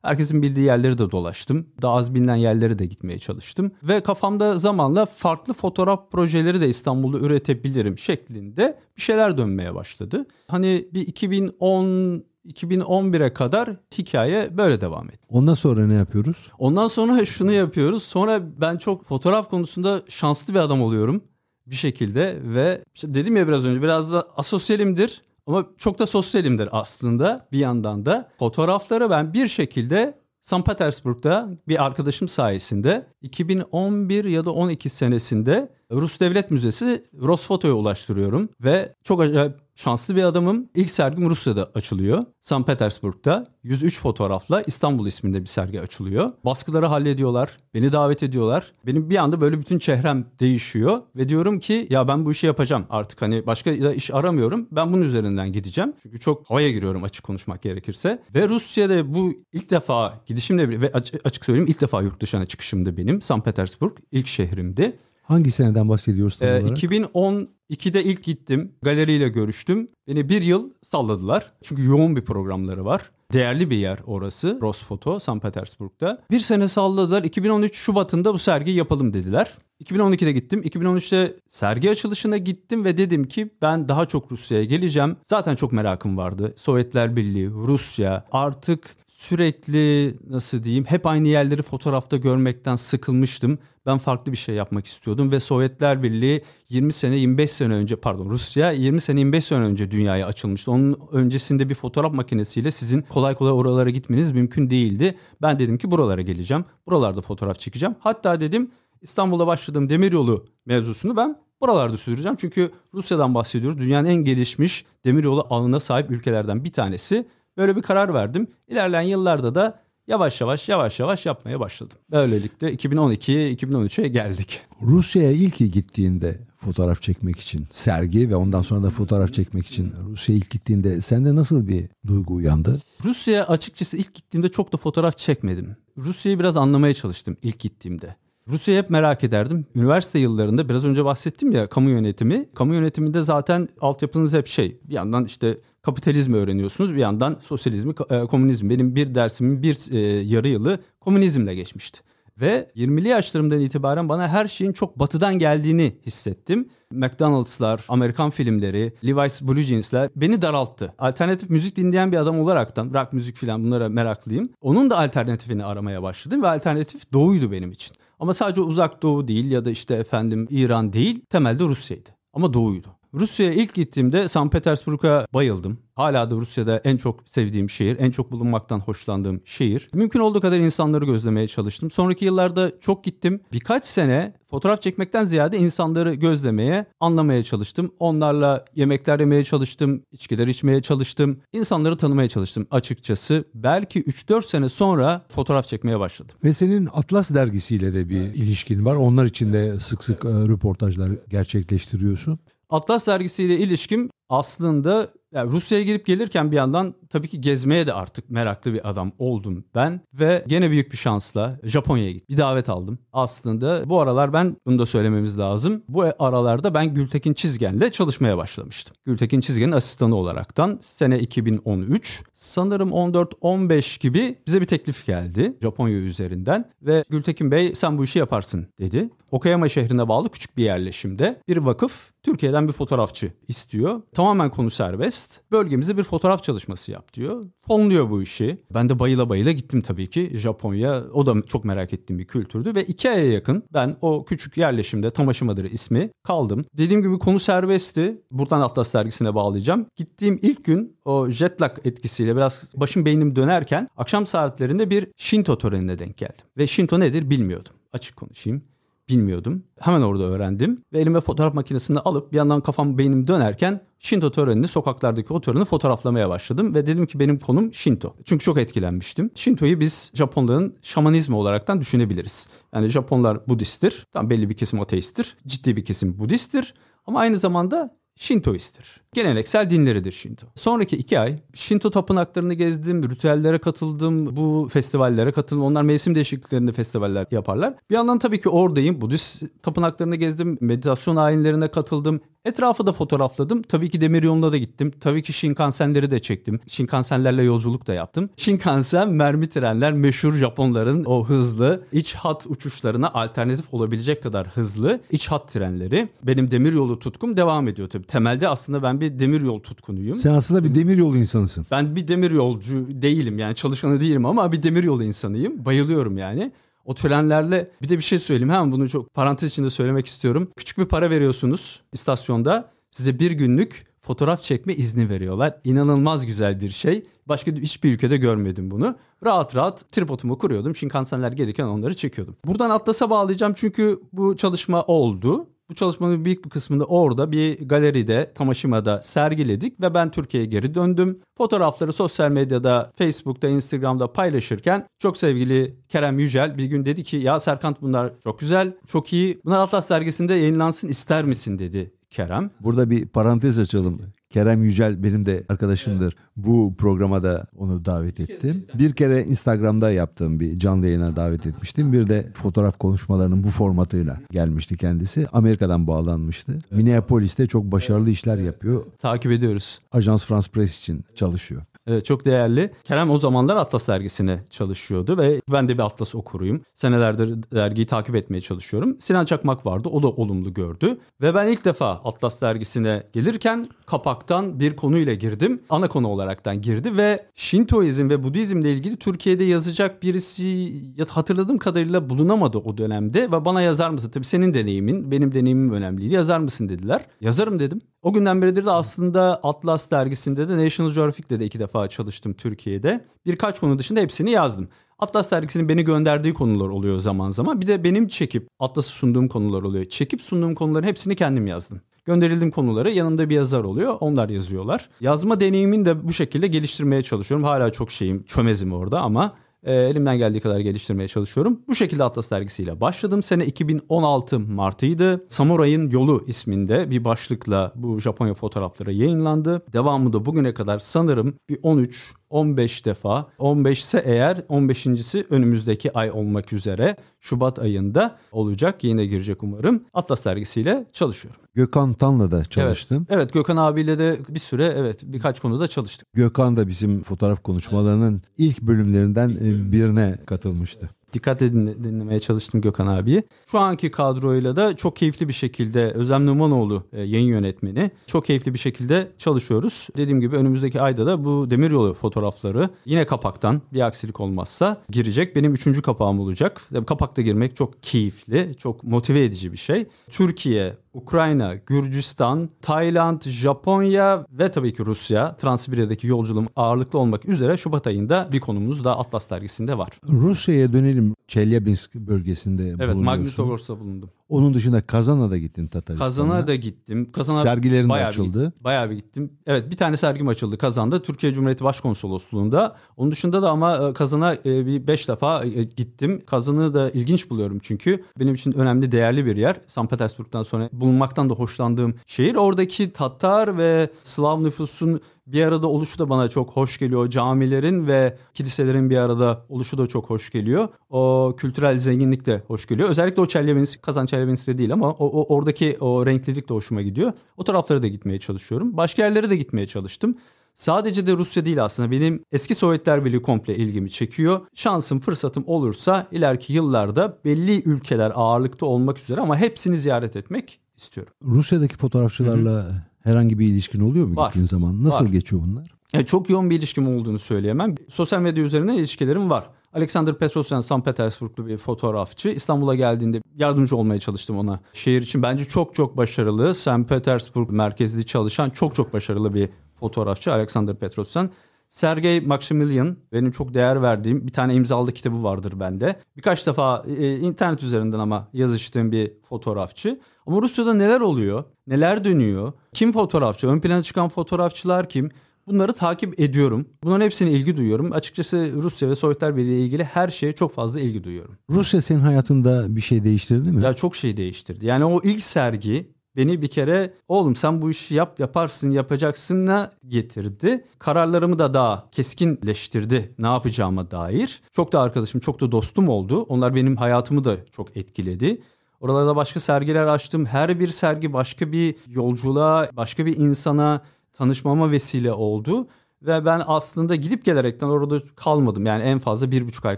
Herkesin 0.07 0.41
bildiği 0.41 0.65
yerleri 0.65 0.97
de 0.97 1.11
dolaştım. 1.11 1.67
Daha 1.81 1.95
az 1.95 2.15
bilinen 2.15 2.35
yerlere 2.35 2.79
de 2.79 2.85
gitmeye 2.85 3.19
çalıştım. 3.19 3.71
Ve 3.83 4.01
kafamda 4.01 4.59
zamanla 4.59 5.05
farklı 5.05 5.53
fotoğraf 5.53 6.11
projeleri 6.11 6.61
de 6.61 6.69
İstanbul'da 6.69 7.19
üretebilirim 7.19 7.97
şeklinde 7.97 8.79
bir 8.97 9.01
şeyler 9.01 9.37
dönmeye 9.37 9.75
başladı. 9.75 10.25
Hani 10.47 10.87
bir 10.93 11.07
2010 11.07 12.23
2011'e 12.47 13.33
kadar 13.33 13.75
hikaye 13.97 14.57
böyle 14.57 14.81
devam 14.81 15.09
etti. 15.09 15.27
Ondan 15.29 15.53
sonra 15.53 15.87
ne 15.87 15.93
yapıyoruz? 15.93 16.51
Ondan 16.59 16.87
sonra 16.87 17.25
şunu 17.25 17.51
yapıyoruz. 17.51 18.03
Sonra 18.03 18.41
ben 18.61 18.77
çok 18.77 19.05
fotoğraf 19.05 19.49
konusunda 19.49 20.01
şanslı 20.07 20.53
bir 20.53 20.59
adam 20.59 20.81
oluyorum 20.81 21.21
bir 21.67 21.75
şekilde 21.75 22.37
ve 22.43 22.83
işte 22.95 23.13
dedim 23.13 23.35
ya 23.35 23.47
biraz 23.47 23.65
önce 23.65 23.81
biraz 23.81 24.11
da 24.11 24.27
asosyalimdir 24.37 25.21
ama 25.47 25.65
çok 25.77 25.99
da 25.99 26.07
sosyalimdir 26.07 26.69
aslında 26.71 27.47
bir 27.51 27.59
yandan 27.59 28.05
da. 28.05 28.29
Fotoğrafları 28.39 29.09
ben 29.09 29.33
bir 29.33 29.47
şekilde 29.47 30.19
St. 30.41 30.65
Petersburg'da 30.65 31.49
bir 31.67 31.85
arkadaşım 31.85 32.27
sayesinde 32.27 33.07
2011 33.21 34.25
ya 34.25 34.45
da 34.45 34.51
12 34.51 34.89
senesinde 34.89 35.76
Rus 35.91 36.19
Devlet 36.19 36.51
Müzesi 36.51 37.05
Rosfoto'ya 37.21 37.73
ulaştırıyorum 37.73 38.49
ve 38.63 38.93
çok 39.03 39.21
acayip 39.21 39.53
şanslı 39.75 40.15
bir 40.15 40.23
adamım. 40.23 40.69
İlk 40.75 40.91
sergim 40.91 41.29
Rusya'da 41.29 41.71
açılıyor. 41.75 42.25
St. 42.41 42.65
Petersburg'da 42.65 43.47
103 43.63 43.99
fotoğrafla 43.99 44.61
İstanbul 44.61 45.07
isminde 45.07 45.41
bir 45.41 45.45
sergi 45.45 45.81
açılıyor. 45.81 46.31
Baskıları 46.45 46.85
hallediyorlar. 46.85 47.57
Beni 47.73 47.91
davet 47.91 48.23
ediyorlar. 48.23 48.71
Benim 48.85 49.09
bir 49.09 49.15
anda 49.15 49.41
böyle 49.41 49.59
bütün 49.59 49.79
çehrem 49.79 50.25
değişiyor 50.39 51.01
ve 51.15 51.29
diyorum 51.29 51.59
ki 51.59 51.87
ya 51.89 52.07
ben 52.07 52.25
bu 52.25 52.31
işi 52.31 52.47
yapacağım. 52.47 52.85
Artık 52.89 53.21
hani 53.21 53.45
başka 53.45 53.71
da 53.71 53.93
iş 53.93 54.11
aramıyorum. 54.11 54.67
Ben 54.71 54.93
bunun 54.93 55.01
üzerinden 55.01 55.53
gideceğim. 55.53 55.93
Çünkü 56.03 56.19
çok 56.19 56.49
havaya 56.49 56.69
giriyorum 56.69 57.03
açık 57.03 57.23
konuşmak 57.23 57.61
gerekirse. 57.61 58.23
Ve 58.35 58.49
Rusya'da 58.49 59.13
bu 59.13 59.33
ilk 59.53 59.71
defa 59.71 60.23
gidişimle 60.25 60.81
ve 60.81 60.91
açık 61.23 61.45
söyleyeyim 61.45 61.69
ilk 61.69 61.81
defa 61.81 62.01
yurt 62.01 62.21
dışına 62.21 62.45
çıkışımdı 62.45 62.97
benim. 62.97 63.21
St. 63.21 63.45
Petersburg 63.45 63.97
ilk 64.11 64.27
şehrimdi. 64.27 64.97
Hangi 65.27 65.51
seneden 65.51 65.89
bahsediyoruz 65.89 66.37
tam 66.37 66.49
Ee, 66.49 66.61
olarak? 66.61 66.83
2012'de 66.83 68.03
ilk 68.03 68.23
gittim. 68.23 68.71
Galeriyle 68.81 69.27
görüştüm. 69.29 69.87
Beni 70.07 70.29
bir 70.29 70.41
yıl 70.41 70.69
salladılar. 70.83 71.51
Çünkü 71.63 71.85
yoğun 71.85 72.15
bir 72.15 72.25
programları 72.25 72.85
var. 72.85 73.01
Değerli 73.33 73.69
bir 73.69 73.77
yer 73.77 73.99
orası. 74.05 74.57
Rosfoto, 74.61 75.19
St. 75.19 75.41
Petersburg'da. 75.41 76.21
Bir 76.31 76.39
sene 76.39 76.67
salladılar. 76.67 77.23
2013 77.23 77.75
Şubat'ında 77.75 78.33
bu 78.33 78.39
sergiyi 78.39 78.77
yapalım 78.77 79.13
dediler. 79.13 79.53
2012'de 79.83 80.31
gittim. 80.31 80.61
2013'te 80.63 81.35
sergi 81.47 81.89
açılışına 81.89 82.37
gittim 82.37 82.85
ve 82.85 82.97
dedim 82.97 83.27
ki 83.27 83.49
ben 83.61 83.89
daha 83.89 84.05
çok 84.05 84.31
Rusya'ya 84.31 84.63
geleceğim. 84.63 85.15
Zaten 85.23 85.55
çok 85.55 85.71
merakım 85.71 86.17
vardı. 86.17 86.53
Sovyetler 86.57 87.15
Birliği, 87.15 87.49
Rusya 87.49 88.25
artık 88.31 88.95
sürekli 89.17 90.15
nasıl 90.29 90.63
diyeyim 90.63 90.85
hep 90.85 91.05
aynı 91.05 91.27
yerleri 91.27 91.61
fotoğrafta 91.61 92.17
görmekten 92.17 92.75
sıkılmıştım. 92.75 93.59
Ben 93.85 93.97
farklı 93.97 94.31
bir 94.31 94.37
şey 94.37 94.55
yapmak 94.55 94.85
istiyordum 94.85 95.31
ve 95.31 95.39
Sovyetler 95.39 96.03
Birliği 96.03 96.41
20 96.69 96.93
sene 96.93 97.15
25 97.15 97.51
sene 97.51 97.73
önce 97.73 97.95
pardon 97.95 98.29
Rusya 98.29 98.71
20 98.71 99.01
sene 99.01 99.19
25 99.19 99.45
sene 99.45 99.63
önce 99.63 99.91
dünyaya 99.91 100.27
açılmıştı. 100.27 100.71
Onun 100.71 100.99
öncesinde 101.11 101.69
bir 101.69 101.75
fotoğraf 101.75 102.13
makinesiyle 102.13 102.71
sizin 102.71 103.01
kolay 103.01 103.35
kolay 103.35 103.51
oralara 103.51 103.89
gitmeniz 103.89 104.31
mümkün 104.31 104.69
değildi. 104.69 105.17
Ben 105.41 105.59
dedim 105.59 105.77
ki 105.77 105.91
buralara 105.91 106.21
geleceğim. 106.21 106.65
Buralarda 106.87 107.21
fotoğraf 107.21 107.59
çekeceğim. 107.59 107.95
Hatta 107.99 108.39
dedim 108.39 108.71
İstanbul'da 109.01 109.47
başladığım 109.47 109.89
demiryolu 109.89 110.45
mevzusunu 110.65 111.17
ben 111.17 111.37
buralarda 111.61 111.97
sürdüreceğim. 111.97 112.37
Çünkü 112.39 112.71
Rusya'dan 112.93 113.35
bahsediyoruz. 113.35 113.79
Dünyanın 113.79 114.07
en 114.07 114.23
gelişmiş 114.23 114.85
demiryolu 115.05 115.47
ağına 115.49 115.79
sahip 115.79 116.11
ülkelerden 116.11 116.63
bir 116.63 116.73
tanesi. 116.73 117.27
Böyle 117.57 117.75
bir 117.75 117.81
karar 117.81 118.13
verdim. 118.13 118.47
İlerleyen 118.67 119.01
yıllarda 119.01 119.55
da 119.55 119.79
yavaş 120.07 120.41
yavaş 120.41 120.69
yavaş 120.69 120.99
yavaş 120.99 121.25
yapmaya 121.25 121.59
başladım. 121.59 121.97
Böylelikle 122.11 122.73
2012-2013'e 122.73 124.07
geldik. 124.07 124.61
Rusya'ya 124.81 125.31
ilk 125.31 125.57
gittiğinde 125.57 126.39
fotoğraf 126.57 127.01
çekmek 127.01 127.39
için 127.39 127.67
sergi 127.71 128.29
ve 128.29 128.35
ondan 128.35 128.61
sonra 128.61 128.83
da 128.83 128.89
fotoğraf 128.89 129.33
çekmek 129.33 129.67
için 129.67 129.93
Rusya'ya 130.09 130.39
ilk 130.39 130.49
gittiğinde 130.49 131.01
sende 131.01 131.35
nasıl 131.35 131.67
bir 131.67 131.89
duygu 132.07 132.33
uyandı? 132.33 132.81
Rusya 133.03 133.45
açıkçası 133.47 133.97
ilk 133.97 134.13
gittiğimde 134.13 134.49
çok 134.49 134.73
da 134.73 134.77
fotoğraf 134.77 135.17
çekmedim. 135.17 135.75
Rusya'yı 135.97 136.39
biraz 136.39 136.57
anlamaya 136.57 136.93
çalıştım 136.93 137.37
ilk 137.43 137.59
gittiğimde. 137.59 138.15
Rusya'yı 138.47 138.81
hep 138.81 138.89
merak 138.89 139.23
ederdim. 139.23 139.65
Üniversite 139.75 140.19
yıllarında 140.19 140.69
biraz 140.69 140.85
önce 140.85 141.05
bahsettim 141.05 141.51
ya 141.51 141.69
kamu 141.69 141.89
yönetimi. 141.89 142.49
Kamu 142.55 142.73
yönetiminde 142.73 143.21
zaten 143.21 143.69
altyapınız 143.81 144.33
hep 144.33 144.47
şey. 144.47 144.77
Bir 144.89 144.93
yandan 144.93 145.25
işte 145.25 145.57
kapitalizmi 145.87 146.37
öğreniyorsunuz. 146.37 146.93
Bir 146.93 146.97
yandan 146.97 147.37
sosyalizmi, 147.43 147.93
e, 148.09 148.19
komünizm. 148.19 148.69
Benim 148.69 148.95
bir 148.95 149.15
dersimin 149.15 149.63
bir 149.63 149.91
e, 149.91 149.99
yarı 150.21 150.47
yılı 150.47 150.79
komünizmle 150.99 151.55
geçmişti. 151.55 151.99
Ve 152.41 152.71
20'li 152.75 153.07
yaşlarımdan 153.07 153.59
itibaren 153.59 154.09
bana 154.09 154.27
her 154.27 154.47
şeyin 154.47 154.73
çok 154.73 154.99
batıdan 154.99 155.39
geldiğini 155.39 155.95
hissettim. 156.05 156.69
McDonald'slar, 156.91 157.85
Amerikan 157.87 158.29
filmleri, 158.29 158.93
Levi's 159.05 159.41
Blue 159.41 159.61
Jeans'ler 159.61 160.09
beni 160.15 160.41
daralttı. 160.41 160.93
Alternatif 160.99 161.49
müzik 161.49 161.75
dinleyen 161.75 162.11
bir 162.11 162.17
adam 162.17 162.39
olaraktan, 162.39 162.93
rock 162.93 163.13
müzik 163.13 163.37
falan 163.37 163.63
bunlara 163.63 163.89
meraklıyım. 163.89 164.49
Onun 164.61 164.89
da 164.89 164.99
alternatifini 164.99 165.65
aramaya 165.65 166.03
başladım 166.03 166.43
ve 166.43 166.47
alternatif 166.47 167.13
doğuydu 167.13 167.51
benim 167.51 167.71
için. 167.71 167.95
Ama 168.19 168.33
sadece 168.33 168.61
uzak 168.61 169.03
doğu 169.03 169.27
değil 169.27 169.51
ya 169.51 169.65
da 169.65 169.69
işte 169.69 169.95
efendim 169.95 170.47
İran 170.49 170.93
değil, 170.93 171.21
temelde 171.29 171.63
Rusya'ydı. 171.63 172.09
Ama 172.33 172.53
doğuydu. 172.53 172.87
Rusya'ya 173.13 173.53
ilk 173.53 173.73
gittiğimde 173.73 174.27
St. 174.27 174.51
Petersburg'a 174.51 175.25
bayıldım. 175.33 175.79
Hala 175.95 176.31
da 176.31 176.35
Rusya'da 176.35 176.77
en 176.77 176.97
çok 176.97 177.29
sevdiğim 177.29 177.69
şehir, 177.69 177.97
en 177.99 178.11
çok 178.11 178.31
bulunmaktan 178.31 178.79
hoşlandığım 178.79 179.41
şehir. 179.45 179.89
Mümkün 179.93 180.19
olduğu 180.19 180.41
kadar 180.41 180.57
insanları 180.57 181.05
gözlemeye 181.05 181.47
çalıştım. 181.47 181.91
Sonraki 181.91 182.25
yıllarda 182.25 182.79
çok 182.81 183.03
gittim. 183.03 183.41
Birkaç 183.51 183.85
sene 183.85 184.33
fotoğraf 184.49 184.81
çekmekten 184.81 185.23
ziyade 185.23 185.57
insanları 185.57 186.13
gözlemeye, 186.13 186.85
anlamaya 186.99 187.43
çalıştım. 187.43 187.91
Onlarla 187.99 188.65
yemekler 188.75 189.19
yemeye 189.19 189.43
çalıştım, 189.43 190.03
içkiler 190.11 190.47
içmeye 190.47 190.81
çalıştım. 190.81 191.39
İnsanları 191.53 191.97
tanımaya 191.97 192.29
çalıştım 192.29 192.67
açıkçası. 192.71 193.45
Belki 193.53 194.03
3-4 194.03 194.47
sene 194.47 194.69
sonra 194.69 195.25
fotoğraf 195.29 195.67
çekmeye 195.67 195.99
başladım. 195.99 196.35
Ve 196.43 196.53
senin 196.53 196.89
Atlas 196.93 197.33
dergisiyle 197.33 197.93
de 197.93 198.09
bir 198.09 198.21
ilişkin 198.21 198.85
var. 198.85 198.95
Onlar 198.95 199.25
için 199.25 199.53
de 199.53 199.79
sık 199.79 200.03
sık 200.03 200.25
e, 200.25 200.29
röportajlar 200.29 201.11
gerçekleştiriyorsun. 201.29 202.39
Atlas 202.69 203.07
dergisiyle 203.07 203.57
ilişkim 203.57 204.09
aslında 204.29 205.11
yani 205.31 205.51
Rusya'ya 205.51 205.83
gelip 205.83 206.05
gelirken 206.05 206.51
bir 206.51 206.55
yandan 206.55 206.93
tabii 207.09 207.27
ki 207.27 207.41
gezmeye 207.41 207.87
de 207.87 207.93
artık 207.93 208.29
meraklı 208.29 208.73
bir 208.73 208.89
adam 208.89 209.11
oldum 209.19 209.65
ben 209.75 210.01
ve 210.13 210.45
gene 210.47 210.71
büyük 210.71 210.91
bir 210.91 210.97
şansla 210.97 211.59
Japonya'ya 211.63 212.11
gittim. 212.11 212.35
Bir 212.35 212.37
davet 212.37 212.69
aldım. 212.69 212.99
Aslında 213.13 213.89
bu 213.89 214.01
aralar 214.01 214.33
ben 214.33 214.57
bunu 214.65 214.79
da 214.79 214.85
söylememiz 214.85 215.39
lazım. 215.39 215.83
Bu 215.89 216.05
aralarda 216.19 216.73
ben 216.73 216.93
Gültekin 216.93 217.33
Çizgen'le 217.33 217.89
çalışmaya 217.91 218.37
başlamıştım. 218.37 218.95
Gültekin 219.05 219.41
Çizgen'in 219.41 219.71
asistanı 219.71 220.15
olaraktan 220.15 220.79
sene 220.83 221.19
2013 221.19 222.23
sanırım 222.33 222.89
14-15 222.89 224.01
gibi 224.01 224.35
bize 224.47 224.61
bir 224.61 224.65
teklif 224.65 225.05
geldi 225.05 225.57
Japonya 225.61 225.97
üzerinden 225.97 226.71
ve 226.81 227.03
Gültekin 227.09 227.51
Bey 227.51 227.75
sen 227.75 227.97
bu 227.97 228.03
işi 228.03 228.19
yaparsın 228.19 228.67
dedi. 228.79 229.09
Okayama 229.31 229.69
şehrine 229.69 230.07
bağlı 230.07 230.29
küçük 230.29 230.57
bir 230.57 230.63
yerleşimde 230.63 231.41
bir 231.47 231.57
vakıf 231.57 232.11
Türkiye'den 232.23 232.67
bir 232.67 232.73
fotoğrafçı 232.73 233.31
istiyor. 233.47 234.01
Tamamen 234.13 234.49
konu 234.49 234.69
serbest. 234.69 235.39
Bölgemize 235.51 235.97
bir 235.97 236.03
fotoğraf 236.03 236.43
çalışması 236.43 236.91
yap 236.91 237.13
diyor. 237.13 237.45
Fonluyor 237.67 238.09
bu 238.09 238.21
işi. 238.21 238.57
Ben 238.73 238.89
de 238.89 238.99
bayıla 238.99 239.29
bayıla 239.29 239.51
gittim 239.51 239.81
tabii 239.81 240.09
ki 240.09 240.31
Japonya. 240.33 241.03
O 241.13 241.25
da 241.25 241.41
çok 241.41 241.65
merak 241.65 241.93
ettiğim 241.93 242.19
bir 242.19 242.25
kültürdü 242.25 242.75
ve 242.75 242.85
iki 242.85 243.09
aya 243.09 243.31
yakın 243.31 243.63
ben 243.73 243.97
o 244.01 244.25
küçük 244.25 244.57
yerleşimde 244.57 245.09
Tomaşimadır 245.09 245.63
ismi 245.63 246.09
kaldım. 246.23 246.65
Dediğim 246.73 247.01
gibi 247.01 247.19
konu 247.19 247.39
serbestti. 247.39 248.21
Buradan 248.31 248.61
Atlas 248.61 248.93
dergisine 248.93 249.35
bağlayacağım. 249.35 249.85
Gittiğim 249.95 250.39
ilk 250.41 250.65
gün 250.65 250.97
o 251.05 251.29
jet 251.29 251.61
lag 251.61 251.71
etkisiyle 251.85 252.35
biraz 252.35 252.63
başım 252.73 253.05
beynim 253.05 253.35
dönerken 253.35 253.89
akşam 253.97 254.25
saatlerinde 254.25 254.89
bir 254.89 255.07
Shinto 255.17 255.57
törenine 255.57 255.99
denk 255.99 256.17
geldim. 256.17 256.45
Ve 256.57 256.67
Shinto 256.67 256.99
nedir 256.99 257.29
bilmiyordum. 257.29 257.73
Açık 257.93 258.15
konuşayım 258.15 258.61
bilmiyordum. 259.09 259.63
Hemen 259.79 260.01
orada 260.01 260.23
öğrendim 260.23 260.83
ve 260.93 260.99
elime 260.99 261.19
fotoğraf 261.19 261.53
makinesini 261.53 261.99
alıp 261.99 262.31
bir 262.31 262.37
yandan 262.37 262.61
kafam 262.61 262.97
beynim 262.97 263.27
dönerken 263.27 263.81
Shinto 263.99 264.31
törenini 264.31 264.67
sokaklardaki 264.67 265.33
o 265.33 265.41
töreni 265.41 265.65
fotoğraflamaya 265.65 266.29
başladım 266.29 266.75
ve 266.75 266.87
dedim 266.87 267.05
ki 267.05 267.19
benim 267.19 267.39
konum 267.39 267.73
Shinto. 267.73 268.15
Çünkü 268.25 268.45
çok 268.45 268.57
etkilenmiştim. 268.57 269.31
Shinto'yu 269.35 269.79
biz 269.79 270.11
Japonların 270.13 270.75
şamanizmi 270.81 271.35
olaraktan 271.35 271.81
düşünebiliriz. 271.81 272.47
Yani 272.73 272.87
Japonlar 272.87 273.47
Budisttir. 273.47 274.05
Tam 274.13 274.29
belli 274.29 274.49
bir 274.49 274.57
kesim 274.57 274.81
ateisttir. 274.81 275.37
Ciddi 275.47 275.75
bir 275.75 275.85
kesim 275.85 276.19
Budisttir. 276.19 276.73
Ama 277.07 277.19
aynı 277.19 277.37
zamanda 277.37 277.96
Şintoisttir. 278.17 279.01
Geleneksel 279.13 279.69
dinleridir 279.69 280.11
Şinto. 280.11 280.47
Sonraki 280.55 280.97
iki 280.97 281.19
ay 281.19 281.35
Şinto 281.53 281.91
tapınaklarını 281.91 282.53
gezdim, 282.53 283.09
ritüellere 283.09 283.57
katıldım, 283.57 284.35
bu 284.35 284.69
festivallere 284.73 285.31
katıldım. 285.31 285.63
Onlar 285.63 285.81
mevsim 285.81 286.15
değişikliklerinde 286.15 286.71
festivaller 286.71 287.27
yaparlar. 287.31 287.73
Bir 287.89 287.95
yandan 287.95 288.19
tabii 288.19 288.39
ki 288.39 288.49
oradayım. 288.49 289.01
Budist 289.01 289.43
tapınaklarını 289.63 290.15
gezdim, 290.15 290.57
meditasyon 290.61 291.15
ayinlerine 291.15 291.67
katıldım. 291.67 292.21
Etrafı 292.45 292.85
da 292.85 292.93
fotoğrafladım. 292.93 293.61
Tabii 293.61 293.89
ki 293.89 294.01
demiryoluna 294.01 294.51
da 294.51 294.57
gittim. 294.57 294.91
Tabii 294.99 295.23
ki 295.23 295.33
Shinkansenleri 295.33 296.11
de 296.11 296.19
çektim. 296.19 296.59
Shinkansenlerle 296.67 297.43
yolculuk 297.43 297.87
da 297.87 297.93
yaptım. 297.93 298.29
Shinkansen 298.37 299.09
mermi 299.09 299.49
trenler 299.49 299.93
meşhur 299.93 300.33
Japonların 300.33 301.05
o 301.05 301.25
hızlı 301.25 301.83
iç 301.91 302.13
hat 302.13 302.45
uçuşlarına 302.47 303.09
alternatif 303.09 303.73
olabilecek 303.73 304.23
kadar 304.23 304.47
hızlı 304.47 304.99
iç 305.11 305.27
hat 305.27 305.53
trenleri. 305.53 306.09
Benim 306.23 306.51
demiryolu 306.51 306.99
tutkum 306.99 307.37
devam 307.37 307.67
ediyor 307.67 307.89
tabii. 307.89 308.05
Temelde 308.07 308.49
aslında 308.49 308.83
ben 308.83 309.01
bir 309.01 309.19
demiryol 309.19 309.59
tutkunuyum. 309.59 310.15
Sen 310.15 310.33
aslında 310.33 310.63
bir 310.63 310.75
demiryolu 310.75 311.17
insanısın. 311.17 311.65
Ben 311.71 311.95
bir 311.95 312.07
demiryolcu 312.07 312.87
değilim 313.01 313.39
yani 313.39 313.55
çalışanı 313.55 313.99
değilim 313.99 314.25
ama 314.25 314.51
bir 314.51 314.63
demiryolu 314.63 315.03
insanıyım. 315.03 315.65
Bayılıyorum 315.65 316.17
yani. 316.17 316.51
O 316.87 316.93
trenlerle 316.93 317.69
bir 317.81 317.89
de 317.89 317.97
bir 317.97 318.03
şey 318.03 318.19
söyleyeyim. 318.19 318.49
Hemen 318.49 318.71
bunu 318.71 318.89
çok 318.89 319.13
parantez 319.13 319.51
içinde 319.51 319.69
söylemek 319.69 320.07
istiyorum. 320.07 320.49
Küçük 320.57 320.77
bir 320.77 320.85
para 320.85 321.09
veriyorsunuz 321.09 321.81
istasyonda. 321.93 322.71
Size 322.91 323.19
bir 323.19 323.31
günlük 323.31 323.87
fotoğraf 324.01 324.43
çekme 324.43 324.73
izni 324.73 325.09
veriyorlar. 325.09 325.57
İnanılmaz 325.63 326.25
güzel 326.25 326.61
bir 326.61 326.69
şey. 326.69 327.03
Başka 327.25 327.51
hiçbir 327.51 327.93
ülkede 327.93 328.17
görmedim 328.17 328.71
bunu. 328.71 328.95
Rahat 329.25 329.55
rahat 329.55 329.91
tripodumu 329.91 330.37
kuruyordum. 330.37 330.75
Shinkansenler 330.75 331.31
gelirken 331.31 331.65
onları 331.65 331.95
çekiyordum. 331.95 332.35
Buradan 332.45 332.69
Atlas'a 332.69 333.09
bağlayacağım 333.09 333.53
çünkü 333.57 333.99
bu 334.13 334.37
çalışma 334.37 334.83
oldu. 334.83 335.47
Bu 335.69 335.75
çalışmanın 335.75 336.25
büyük 336.25 336.45
bir 336.45 336.49
kısmını 336.49 336.83
orada 336.83 337.31
bir 337.31 337.67
galeride 337.67 338.31
Tamashima'da 338.35 339.01
sergiledik 339.01 339.81
ve 339.81 339.93
ben 339.93 340.11
Türkiye'ye 340.11 340.49
geri 340.49 340.75
döndüm. 340.75 341.19
Fotoğrafları 341.37 341.93
sosyal 341.93 342.31
medyada, 342.31 342.91
Facebook'ta, 342.97 343.47
Instagram'da 343.47 344.13
paylaşırken 344.13 344.87
çok 344.99 345.17
sevgili 345.17 345.75
Kerem 345.89 346.19
Yücel 346.19 346.57
bir 346.57 346.65
gün 346.65 346.85
dedi 346.85 347.03
ki 347.03 347.17
ya 347.17 347.39
Serkant 347.39 347.81
bunlar 347.81 348.13
çok 348.23 348.39
güzel, 348.39 348.73
çok 348.87 349.13
iyi. 349.13 349.39
Bunlar 349.45 349.59
Atlas 349.59 349.89
dergisinde 349.89 350.33
yayınlansın 350.33 350.87
ister 350.87 351.25
misin 351.25 351.59
dedi 351.59 351.91
Kerem. 352.09 352.51
Burada 352.59 352.89
bir 352.89 353.07
parantez 353.07 353.59
açalım. 353.59 354.01
Kerem 354.29 354.63
Yücel 354.63 355.03
benim 355.03 355.25
de 355.25 355.43
arkadaşımdır. 355.49 356.15
Bu 356.37 356.75
programa 356.77 357.23
da 357.23 357.47
onu 357.57 357.85
davet 357.85 358.19
ettim. 358.19 358.65
Bir 358.73 358.93
kere 358.93 359.23
Instagram'da 359.23 359.91
yaptığım 359.91 360.39
bir 360.39 360.59
canlı 360.59 360.85
yayına 360.87 361.15
davet 361.15 361.45
etmiştim. 361.45 361.93
Bir 361.93 362.07
de 362.07 362.31
fotoğraf 362.33 362.77
konuşmalarının 362.79 363.43
bu 363.43 363.47
formatıyla 363.47 364.17
gelmişti 364.31 364.77
kendisi. 364.77 365.27
Amerika'dan 365.33 365.87
bağlanmıştı. 365.87 366.59
Minneapolis'te 366.71 367.47
çok 367.47 367.63
başarılı 367.71 368.09
işler 368.09 368.37
yapıyor. 368.37 368.85
Takip 368.99 369.31
ediyoruz. 369.31 369.79
Ajans 369.91 370.25
France 370.25 370.47
Press 370.51 370.79
için 370.79 371.05
çalışıyor. 371.15 371.61
Evet, 371.87 372.05
çok 372.05 372.25
değerli. 372.25 372.71
Kerem 372.83 373.11
o 373.11 373.17
zamanlar 373.17 373.55
Atlas 373.55 373.87
dergisine 373.87 374.39
çalışıyordu 374.49 375.17
ve 375.17 375.41
ben 375.51 375.67
de 375.67 375.73
bir 375.73 375.83
Atlas 375.83 376.15
okuruyum. 376.15 376.61
Senelerdir 376.75 377.29
dergiyi 377.55 377.87
takip 377.87 378.15
etmeye 378.15 378.41
çalışıyorum. 378.41 378.97
Sinan 379.01 379.25
Çakmak 379.25 379.65
vardı. 379.65 379.89
O 379.89 380.03
da 380.03 380.07
olumlu 380.07 380.53
gördü. 380.53 380.97
Ve 381.21 381.35
ben 381.35 381.47
ilk 381.47 381.65
defa 381.65 381.91
Atlas 381.91 382.41
dergisine 382.41 383.03
gelirken 383.13 383.67
kapaktan 383.85 384.59
bir 384.59 384.75
konuyla 384.75 385.13
girdim. 385.13 385.61
Ana 385.69 385.87
konu 385.87 386.07
olaraktan 386.07 386.61
girdi 386.61 386.97
ve 386.97 387.25
Şintoizm 387.35 388.09
ve 388.09 388.23
Budizmle 388.23 388.73
ilgili 388.73 388.97
Türkiye'de 388.97 389.43
yazacak 389.43 390.03
birisi 390.03 390.73
hatırladığım 391.07 391.57
kadarıyla 391.57 392.09
bulunamadı 392.09 392.57
o 392.57 392.77
dönemde 392.77 393.31
ve 393.31 393.45
bana 393.45 393.61
yazar 393.61 393.89
mısın? 393.89 394.09
Tabii 394.09 394.25
senin 394.25 394.53
deneyimin, 394.53 395.11
benim 395.11 395.33
deneyimim 395.33 395.73
önemliydi. 395.73 396.13
Yazar 396.13 396.39
mısın 396.39 396.69
dediler. 396.69 397.05
Yazarım 397.21 397.59
dedim. 397.59 397.81
O 398.01 398.13
günden 398.13 398.41
beridir 398.41 398.65
de 398.65 398.71
aslında 398.71 399.39
Atlas 399.43 399.91
dergisinde 399.91 400.49
de 400.49 400.57
National 400.65 400.93
Geographic'te 400.93 401.39
de 401.39 401.45
iki 401.45 401.59
defa 401.59 401.87
çalıştım 401.87 402.33
Türkiye'de. 402.33 403.05
Birkaç 403.25 403.59
konu 403.59 403.79
dışında 403.79 403.99
hepsini 403.99 404.31
yazdım. 404.31 404.69
Atlas 404.99 405.31
dergisinin 405.31 405.69
beni 405.69 405.83
gönderdiği 405.83 406.33
konular 406.33 406.69
oluyor 406.69 406.99
zaman 406.99 407.29
zaman. 407.29 407.61
Bir 407.61 407.67
de 407.67 407.83
benim 407.83 408.07
çekip 408.07 408.47
Atlas'ı 408.59 408.89
sunduğum 408.89 409.27
konular 409.27 409.61
oluyor. 409.61 409.85
Çekip 409.85 410.21
sunduğum 410.21 410.55
konuların 410.55 410.87
hepsini 410.87 411.15
kendim 411.15 411.47
yazdım. 411.47 411.81
Gönderildiğim 412.05 412.51
konuları 412.51 412.91
yanımda 412.91 413.29
bir 413.29 413.35
yazar 413.35 413.63
oluyor. 413.63 413.97
Onlar 413.99 414.29
yazıyorlar. 414.29 414.89
Yazma 415.01 415.39
deneyimini 415.39 415.85
de 415.85 416.07
bu 416.07 416.13
şekilde 416.13 416.47
geliştirmeye 416.47 417.03
çalışıyorum. 417.03 417.43
Hala 417.43 417.71
çok 417.71 417.91
şeyim, 417.91 418.23
çömezim 418.23 418.73
orada 418.73 419.01
ama 419.01 419.33
e, 419.63 419.73
elimden 419.73 420.17
geldiği 420.17 420.39
kadar 420.39 420.59
geliştirmeye 420.59 421.07
çalışıyorum. 421.07 421.61
Bu 421.67 421.75
şekilde 421.75 422.03
Atlas 422.03 422.31
dergisiyle 422.31 422.81
başladım. 422.81 423.23
Sene 423.23 423.45
2016 423.45 424.39
Mart'ıydı. 424.39 425.25
Samuray'ın 425.27 425.89
Yolu 425.89 426.23
isminde 426.27 426.89
bir 426.89 427.03
başlıkla 427.03 427.71
bu 427.75 427.99
Japonya 427.99 428.33
fotoğrafları 428.33 428.93
yayınlandı. 428.93 429.61
Devamı 429.73 430.13
da 430.13 430.25
bugüne 430.25 430.53
kadar 430.53 430.79
sanırım 430.79 431.35
bir 431.49 431.59
13 431.63 432.13
15 432.29 432.85
defa 432.85 433.27
15 433.37 433.79
ise 433.79 434.03
eğer 434.05 434.37
15.si 434.37 435.27
önümüzdeki 435.29 435.93
ay 435.93 436.11
olmak 436.11 436.53
üzere 436.53 436.95
Şubat 437.19 437.59
ayında 437.59 438.17
olacak. 438.31 438.83
Yine 438.83 439.05
girecek 439.05 439.43
umarım. 439.43 439.83
Atlas 439.93 440.25
dergisiyle 440.25 440.85
çalışıyorum. 440.93 441.41
Gökhan 441.55 441.93
Tan'la 441.93 442.31
da 442.31 442.45
çalıştın. 442.45 442.95
Evet, 442.95 443.07
evet 443.09 443.33
Gökhan 443.33 443.57
abiyle 443.57 443.97
de 443.97 444.19
bir 444.29 444.39
süre 444.39 444.73
evet 444.77 444.99
birkaç 445.03 445.39
konuda 445.39 445.67
çalıştık. 445.67 446.07
Gökhan 446.13 446.57
da 446.57 446.67
bizim 446.67 447.03
fotoğraf 447.03 447.43
konuşmalarının 447.43 448.21
ilk 448.37 448.61
bölümlerinden 448.61 449.29
e, 449.29 449.71
birine 449.71 450.17
katılmıştı. 450.25 450.89
Dikkat 451.13 451.41
edin 451.41 451.67
dinlemeye 451.67 452.19
çalıştım 452.19 452.61
Gökhan 452.61 452.87
abiyi. 452.87 453.23
Şu 453.45 453.59
anki 453.59 453.91
kadroyla 453.91 454.55
da 454.55 454.75
çok 454.75 454.95
keyifli 454.95 455.27
bir 455.27 455.33
şekilde 455.33 455.91
Özlem 455.91 456.25
Numanoğlu 456.25 456.83
e, 456.93 457.01
yayın 457.01 457.27
yönetmeni. 457.27 457.91
Çok 458.07 458.25
keyifli 458.25 458.53
bir 458.53 458.59
şekilde 458.59 459.11
çalışıyoruz. 459.17 459.87
Dediğim 459.97 460.21
gibi 460.21 460.35
önümüzdeki 460.35 460.81
ayda 460.81 461.05
da 461.05 461.25
bu 461.25 461.49
demiryolu 461.49 461.93
fotoğrafları 461.93 462.69
yine 462.85 463.05
kapaktan 463.05 463.61
bir 463.73 463.81
aksilik 463.81 464.21
olmazsa 464.21 464.81
girecek. 464.89 465.35
Benim 465.35 465.53
üçüncü 465.53 465.81
kapağım 465.81 466.19
olacak. 466.19 466.61
Kapakta 466.87 467.21
girmek 467.21 467.55
çok 467.55 467.83
keyifli, 467.83 468.55
çok 468.57 468.83
motive 468.83 469.23
edici 469.23 469.51
bir 469.51 469.57
şey. 469.57 469.85
Türkiye, 470.09 470.73
Ukrayna, 470.97 471.55
Gürcistan, 471.55 472.49
Tayland, 472.61 473.21
Japonya 473.21 474.25
ve 474.31 474.51
tabii 474.51 474.73
ki 474.73 474.85
Rusya 474.85 475.35
Transsibirya'daki 475.35 476.07
yolculuğum 476.07 476.47
ağırlıklı 476.55 476.99
olmak 476.99 477.25
üzere 477.25 477.57
Şubat 477.57 477.87
ayında 477.87 478.29
bir 478.31 478.39
konumuz 478.39 478.83
da 478.83 478.99
Atlas 478.99 479.29
dergisinde 479.29 479.77
var. 479.77 479.89
Rusya'ya 480.09 480.73
dönelim. 480.73 481.15
Çelyabinsk 481.27 481.95
bölgesinde 481.95 482.63
evet, 482.63 482.73
bulunuyorsun. 482.73 482.97
Evet 482.99 483.05
Magnitogorsk'ta 483.05 483.79
bulundum. 483.79 484.09
Onun 484.29 484.53
dışında 484.53 484.81
Kazan'a 484.81 485.31
da 485.31 485.37
gittin 485.37 485.67
Tataristan'a. 485.67 486.07
Kazan'a 486.07 486.47
da 486.47 486.55
gittim. 486.55 487.11
Kazan'a 487.11 487.41
Sergilerin 487.41 487.89
bayağı 487.89 488.07
açıldı. 488.07 488.53
Bir, 488.59 488.63
bayağı 488.63 488.89
bir 488.89 488.95
gittim. 488.95 489.31
Evet 489.45 489.71
bir 489.71 489.77
tane 489.77 489.97
sergim 489.97 490.27
açıldı 490.27 490.57
Kazan'da. 490.57 491.01
Türkiye 491.01 491.33
Cumhuriyeti 491.33 491.63
Başkonsolosluğu'nda. 491.63 492.75
Onun 492.97 493.11
dışında 493.11 493.41
da 493.41 493.49
ama 493.49 493.93
Kazan'a 493.93 494.33
e, 494.33 494.65
bir 494.65 494.87
beş 494.87 495.07
defa 495.07 495.45
e, 495.45 495.63
gittim. 495.63 496.21
Kazan'ı 496.25 496.73
da 496.73 496.89
ilginç 496.89 497.29
buluyorum 497.29 497.59
çünkü. 497.63 498.03
Benim 498.19 498.35
için 498.35 498.51
önemli, 498.51 498.91
değerli 498.91 499.25
bir 499.25 499.35
yer. 499.37 499.61
St. 499.67 499.89
Petersburg'dan 499.89 500.43
sonra 500.43 500.69
bulunmaktan 500.71 501.29
da 501.29 501.33
hoşlandığım 501.33 501.95
şehir. 502.07 502.35
Oradaki 502.35 502.93
Tatar 502.93 503.57
ve 503.57 503.89
Slav 504.03 504.43
nüfusun 504.43 505.01
bir 505.27 505.43
arada 505.43 505.67
oluşu 505.67 505.99
da 505.99 506.09
bana 506.09 506.27
çok 506.27 506.51
hoş 506.51 506.77
geliyor. 506.77 507.09
Camilerin 507.09 507.87
ve 507.87 508.17
kiliselerin 508.33 508.89
bir 508.89 508.97
arada 508.97 509.45
oluşu 509.49 509.77
da 509.77 509.87
çok 509.87 510.09
hoş 510.09 510.29
geliyor. 510.29 510.69
O 510.89 511.33
kültürel 511.37 511.79
zenginlik 511.79 512.25
de 512.25 512.43
hoş 512.47 512.65
geliyor. 512.65 512.89
Özellikle 512.89 513.21
o 513.21 513.25
Çelyabinsk, 513.25 513.81
Kazan 513.81 514.05
Çelyabinsk'te 514.05 514.57
değil 514.57 514.73
ama 514.73 514.91
o, 514.91 515.05
o, 515.05 515.35
oradaki 515.35 515.77
o 515.79 516.05
renklilik 516.05 516.49
de 516.49 516.53
hoşuma 516.53 516.81
gidiyor. 516.81 517.13
O 517.37 517.43
taraflara 517.43 517.81
da 517.81 517.87
gitmeye 517.87 518.19
çalışıyorum. 518.19 518.77
Başka 518.77 519.03
yerlere 519.03 519.29
de 519.29 519.35
gitmeye 519.35 519.67
çalıştım. 519.67 520.15
Sadece 520.55 521.07
de 521.07 521.13
Rusya 521.13 521.45
değil 521.45 521.63
aslında 521.63 521.91
benim 521.91 522.23
eski 522.31 522.55
Sovyetler 522.55 523.05
Birliği 523.05 523.21
komple 523.21 523.55
ilgimi 523.55 523.91
çekiyor. 523.91 524.41
Şansım, 524.55 524.99
fırsatım 524.99 525.43
olursa 525.47 526.07
ileriki 526.11 526.53
yıllarda 526.53 527.17
belli 527.25 527.63
ülkeler 527.63 528.11
ağırlıkta 528.15 528.65
olmak 528.65 528.99
üzere 528.99 529.21
ama 529.21 529.37
hepsini 529.37 529.77
ziyaret 529.77 530.15
etmek 530.15 530.59
istiyorum. 530.77 531.13
Rusya'daki 531.23 531.77
fotoğrafçılarla 531.77 532.51
Hı-hı. 532.51 532.81
Herhangi 533.07 533.39
bir 533.39 533.47
ilişkin 533.47 533.81
oluyor 533.81 534.07
mu 534.07 534.15
Var. 534.15 534.27
gittiğin 534.27 534.45
zaman? 534.45 534.83
Nasıl 534.83 535.05
Var. 535.05 535.09
geçiyor 535.09 535.41
bunlar? 535.45 535.71
Yani 535.93 536.05
çok 536.05 536.29
yoğun 536.29 536.49
bir 536.49 536.57
ilişkim 536.57 536.87
olduğunu 536.87 537.19
söyleyemem. 537.19 537.75
Sosyal 537.89 538.21
medya 538.21 538.43
üzerinden 538.43 538.73
ilişkilerim 538.73 539.29
var. 539.29 539.49
Alexander 539.73 540.17
Petrosyan 540.17 540.61
St. 540.61 540.85
Petersburglu 540.85 541.47
bir 541.47 541.57
fotoğrafçı. 541.57 542.29
İstanbul'a 542.29 542.75
geldiğinde 542.75 543.21
yardımcı 543.35 543.75
olmaya 543.75 543.99
çalıştım 543.99 544.37
ona. 544.37 544.59
Şehir 544.73 545.01
için 545.01 545.23
bence 545.23 545.45
çok 545.45 545.75
çok 545.75 545.97
başarılı. 545.97 546.53
St. 546.53 546.89
Petersburg 546.89 547.49
merkezli 547.49 548.05
çalışan 548.05 548.49
çok 548.49 548.75
çok 548.75 548.93
başarılı 548.93 549.33
bir 549.33 549.49
fotoğrafçı 549.79 550.33
Alexander 550.33 550.75
Petrosyan. 550.75 551.29
Sergey 551.69 552.19
Maximilian 552.21 552.97
benim 553.13 553.31
çok 553.31 553.53
değer 553.53 553.81
verdiğim 553.81 554.27
bir 554.27 554.33
tane 554.33 554.55
imzalı 554.55 554.91
kitabı 554.91 555.23
vardır 555.23 555.53
bende. 555.59 555.99
Birkaç 556.17 556.47
defa 556.47 556.83
e, 556.87 557.17
internet 557.17 557.63
üzerinden 557.63 557.99
ama 557.99 558.27
yazıştığım 558.33 558.91
bir 558.91 559.11
fotoğrafçı. 559.29 559.99
Ama 560.27 560.41
Rusya'da 560.41 560.73
neler 560.73 561.01
oluyor? 561.01 561.43
Neler 561.67 562.03
dönüyor? 562.05 562.53
Kim 562.73 562.91
fotoğrafçı? 562.91 563.47
Ön 563.47 563.59
plana 563.59 563.83
çıkan 563.83 564.09
fotoğrafçılar 564.09 564.89
kim? 564.89 565.09
Bunları 565.47 565.73
takip 565.73 566.19
ediyorum. 566.19 566.67
Bunların 566.83 567.05
hepsine 567.05 567.31
ilgi 567.31 567.57
duyuyorum. 567.57 567.91
Açıkçası 567.91 568.51
Rusya 568.55 568.89
ve 568.89 568.95
Sovyetler 568.95 569.35
Birliği 569.35 569.57
ile 569.57 569.65
ilgili 569.65 569.83
her 569.83 570.07
şeye 570.07 570.33
çok 570.33 570.53
fazla 570.53 570.79
ilgi 570.79 571.03
duyuyorum. 571.03 571.37
Rusya 571.49 571.81
senin 571.81 571.99
hayatında 571.99 572.75
bir 572.75 572.81
şey 572.81 573.03
değiştirdi 573.03 573.51
mi? 573.51 573.63
Ya 573.63 573.73
çok 573.73 573.95
şey 573.95 574.17
değiştirdi. 574.17 574.65
Yani 574.65 574.85
o 574.85 575.01
ilk 575.03 575.23
sergi 575.23 575.91
beni 576.15 576.41
bir 576.41 576.47
kere 576.47 576.93
oğlum 577.07 577.35
sen 577.35 577.61
bu 577.61 577.69
işi 577.69 577.95
yap 577.95 578.19
yaparsın 578.19 578.71
yapacaksınla 578.71 579.73
getirdi. 579.87 580.65
Kararlarımı 580.79 581.39
da 581.39 581.53
daha 581.53 581.89
keskinleştirdi 581.91 583.15
ne 583.19 583.27
yapacağıma 583.27 583.91
dair. 583.91 584.41
Çok 584.53 584.73
da 584.73 584.81
arkadaşım 584.81 585.21
çok 585.21 585.41
da 585.41 585.51
dostum 585.51 585.89
oldu. 585.89 586.21
Onlar 586.21 586.55
benim 586.55 586.75
hayatımı 586.75 587.23
da 587.23 587.45
çok 587.51 587.77
etkiledi. 587.77 588.41
Oralarda 588.79 589.15
başka 589.15 589.39
sergiler 589.39 589.87
açtım. 589.87 590.25
Her 590.25 590.59
bir 590.59 590.67
sergi 590.67 591.13
başka 591.13 591.51
bir 591.51 591.75
yolculuğa, 591.87 592.69
başka 592.73 593.05
bir 593.05 593.17
insana 593.17 593.81
tanışmama 594.13 594.71
vesile 594.71 595.13
oldu. 595.13 595.67
Ve 596.01 596.25
ben 596.25 596.41
aslında 596.47 596.95
gidip 596.95 597.25
gelerekten 597.25 597.67
orada 597.67 597.99
kalmadım. 598.15 598.65
Yani 598.65 598.83
en 598.83 598.99
fazla 598.99 599.31
bir 599.31 599.47
buçuk 599.47 599.65
ay 599.65 599.77